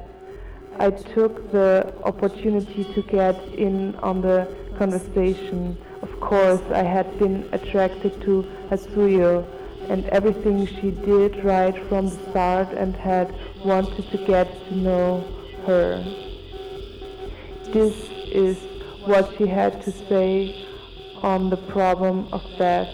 [0.79, 4.47] I took the opportunity to get in on the
[4.77, 5.77] conversation.
[6.01, 9.45] Of course, I had been attracted to Hatsuyo
[9.89, 13.33] and everything she did right from the start and had
[13.65, 15.23] wanted to get to know
[15.65, 16.03] her.
[17.71, 17.95] This
[18.31, 18.57] is
[19.07, 20.65] what she had to say
[21.21, 22.93] on the problem of death.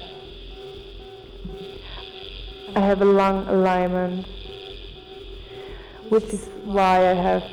[2.75, 4.27] I have a lung alignment,
[6.09, 7.43] which is why I have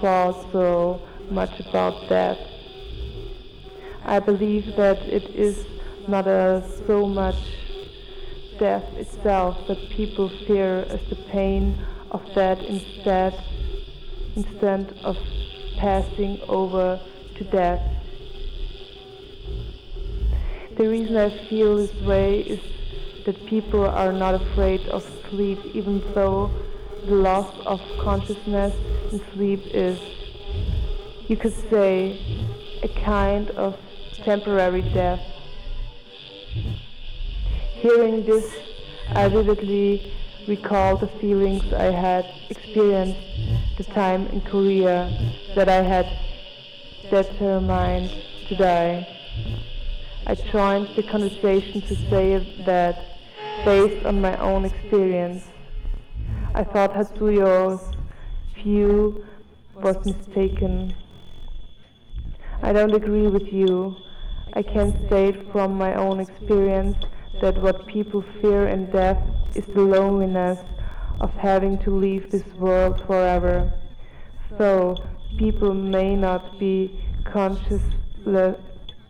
[0.00, 2.38] thought so much about death.
[4.04, 5.66] I believe that it is
[6.08, 7.36] not a, so much
[8.58, 11.78] death itself that people fear as the pain
[12.10, 13.34] of that instead
[14.36, 15.16] instead of
[15.76, 17.00] passing over
[17.40, 17.80] to death.
[20.76, 22.60] The reason I feel this way is
[23.24, 26.50] that people are not afraid of sleep, even though
[27.06, 28.74] the loss of consciousness
[29.10, 29.98] in sleep is,
[31.28, 32.20] you could say,
[32.82, 33.78] a kind of
[34.24, 35.20] temporary death.
[37.84, 38.54] Hearing this,
[39.14, 40.12] I vividly
[40.46, 43.20] recall the feelings I had experienced
[43.78, 44.98] the time in Korea
[45.54, 46.06] that I had
[47.10, 48.10] determined
[48.48, 49.06] to die.
[50.26, 52.96] I joined the conversation to say that,
[53.64, 55.44] based on my own experience,
[56.54, 57.82] I thought Hatsuyo's
[58.56, 59.24] view
[59.74, 60.94] was mistaken.
[62.62, 63.96] I don't agree with you.
[64.52, 66.96] I can state from my own experience
[67.40, 69.22] that what people fear in death
[69.54, 70.58] is the loneliness
[71.20, 73.72] of having to leave this world forever.
[74.58, 74.96] So
[75.38, 78.54] people may not be consciously,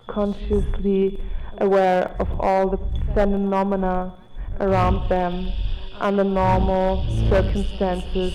[0.06, 1.20] consciously
[1.58, 2.78] aware of all the
[3.14, 4.14] phenomena
[4.60, 5.52] around them
[5.98, 8.34] under normal circumstances.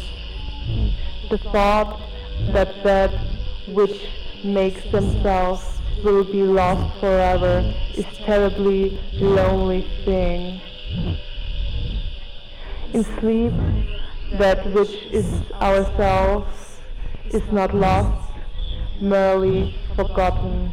[1.30, 2.00] The thought
[2.54, 3.12] that that
[3.68, 4.08] which
[4.44, 5.64] makes themselves
[6.04, 10.62] will be lost forever is terribly lonely thing.
[12.94, 13.54] In sleep,
[14.34, 16.65] that which is ourselves
[17.32, 18.32] is not lost,
[19.02, 20.72] merely forgotten.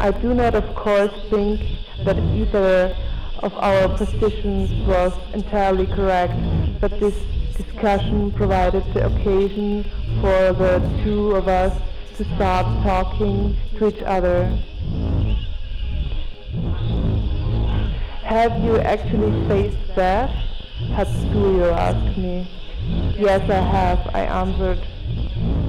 [0.00, 1.60] I do not, of course, think
[2.04, 2.96] that either
[3.42, 6.34] of our positions was entirely correct,
[6.80, 7.14] but this
[7.56, 9.84] discussion provided the occasion
[10.20, 11.76] for the two of us
[12.16, 14.46] to start talking to each other.
[18.22, 20.30] Have you actually faced death?
[20.90, 22.46] Hatsuyo asked me.
[23.18, 24.78] Yes, I have, I answered.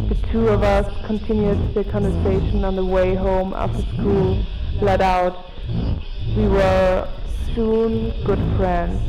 [0.10, 4.44] The two of us continued the conversation on the way home after school,
[4.82, 5.52] let out.
[6.38, 7.08] We were
[7.56, 9.02] soon good friends.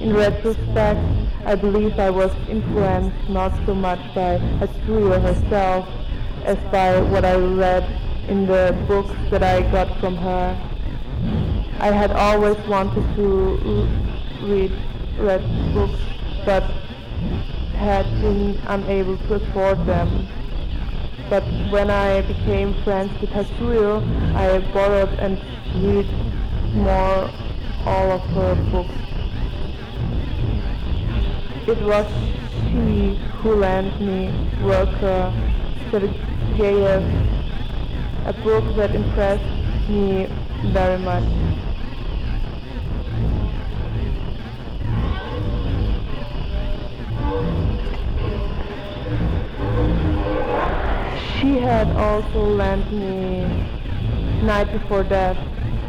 [0.00, 1.00] In retrospect,
[1.44, 5.86] I believe I was influenced not so much by Hatsuyo herself
[6.44, 7.84] as by what I read
[8.28, 10.56] in the books that I got from her.
[11.78, 13.86] I had always wanted to
[14.42, 14.72] read
[15.18, 15.42] read
[15.74, 16.00] books,
[16.46, 16.64] but
[17.74, 20.26] had been unable to afford them.
[21.28, 24.02] But when I became friends with Hatsuyo,
[24.34, 25.38] I borrowed and
[25.76, 26.08] read
[26.74, 27.30] more
[27.86, 28.94] all of her books.
[31.66, 32.06] It was
[32.64, 34.32] she who lent me
[34.62, 35.32] Worker
[35.90, 37.04] Shevyrev,
[38.26, 40.26] a book that impressed me
[40.72, 41.39] very much.
[51.50, 53.42] She had also lent me
[54.46, 55.36] Night Before Death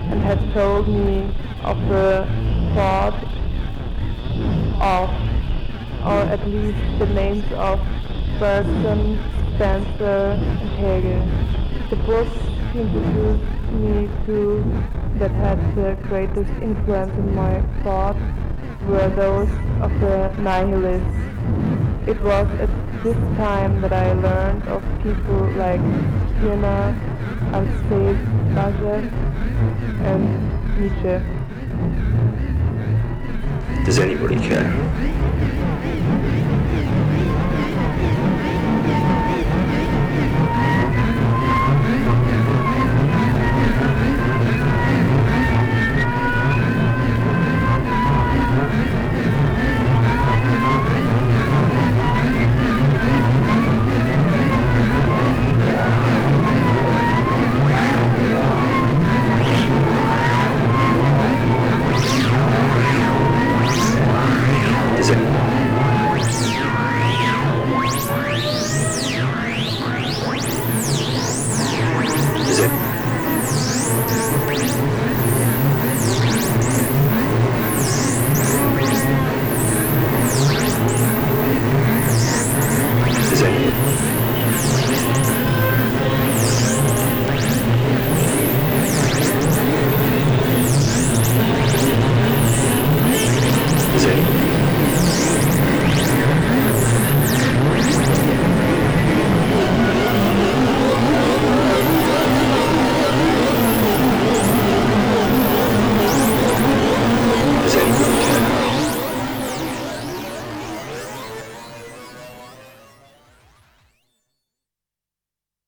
[0.10, 1.30] and had told me
[1.64, 2.26] of the
[2.74, 3.22] thought
[4.82, 5.10] of,
[6.04, 7.80] or at least the names of
[8.40, 10.32] Bergson, Spencer,
[10.62, 11.30] and Hegel.
[11.92, 12.40] The books
[12.74, 14.66] introduced me to
[15.20, 18.18] that had the greatest influence in my thought
[18.88, 21.22] were those of the nihilists.
[22.08, 25.82] It was at this time that I learned of people like
[26.38, 26.94] Stirner,
[27.52, 28.18] Alceste
[28.54, 29.12] Bazet,
[30.06, 30.24] and
[30.80, 31.18] Nietzsche.
[33.86, 34.70] Does anybody care?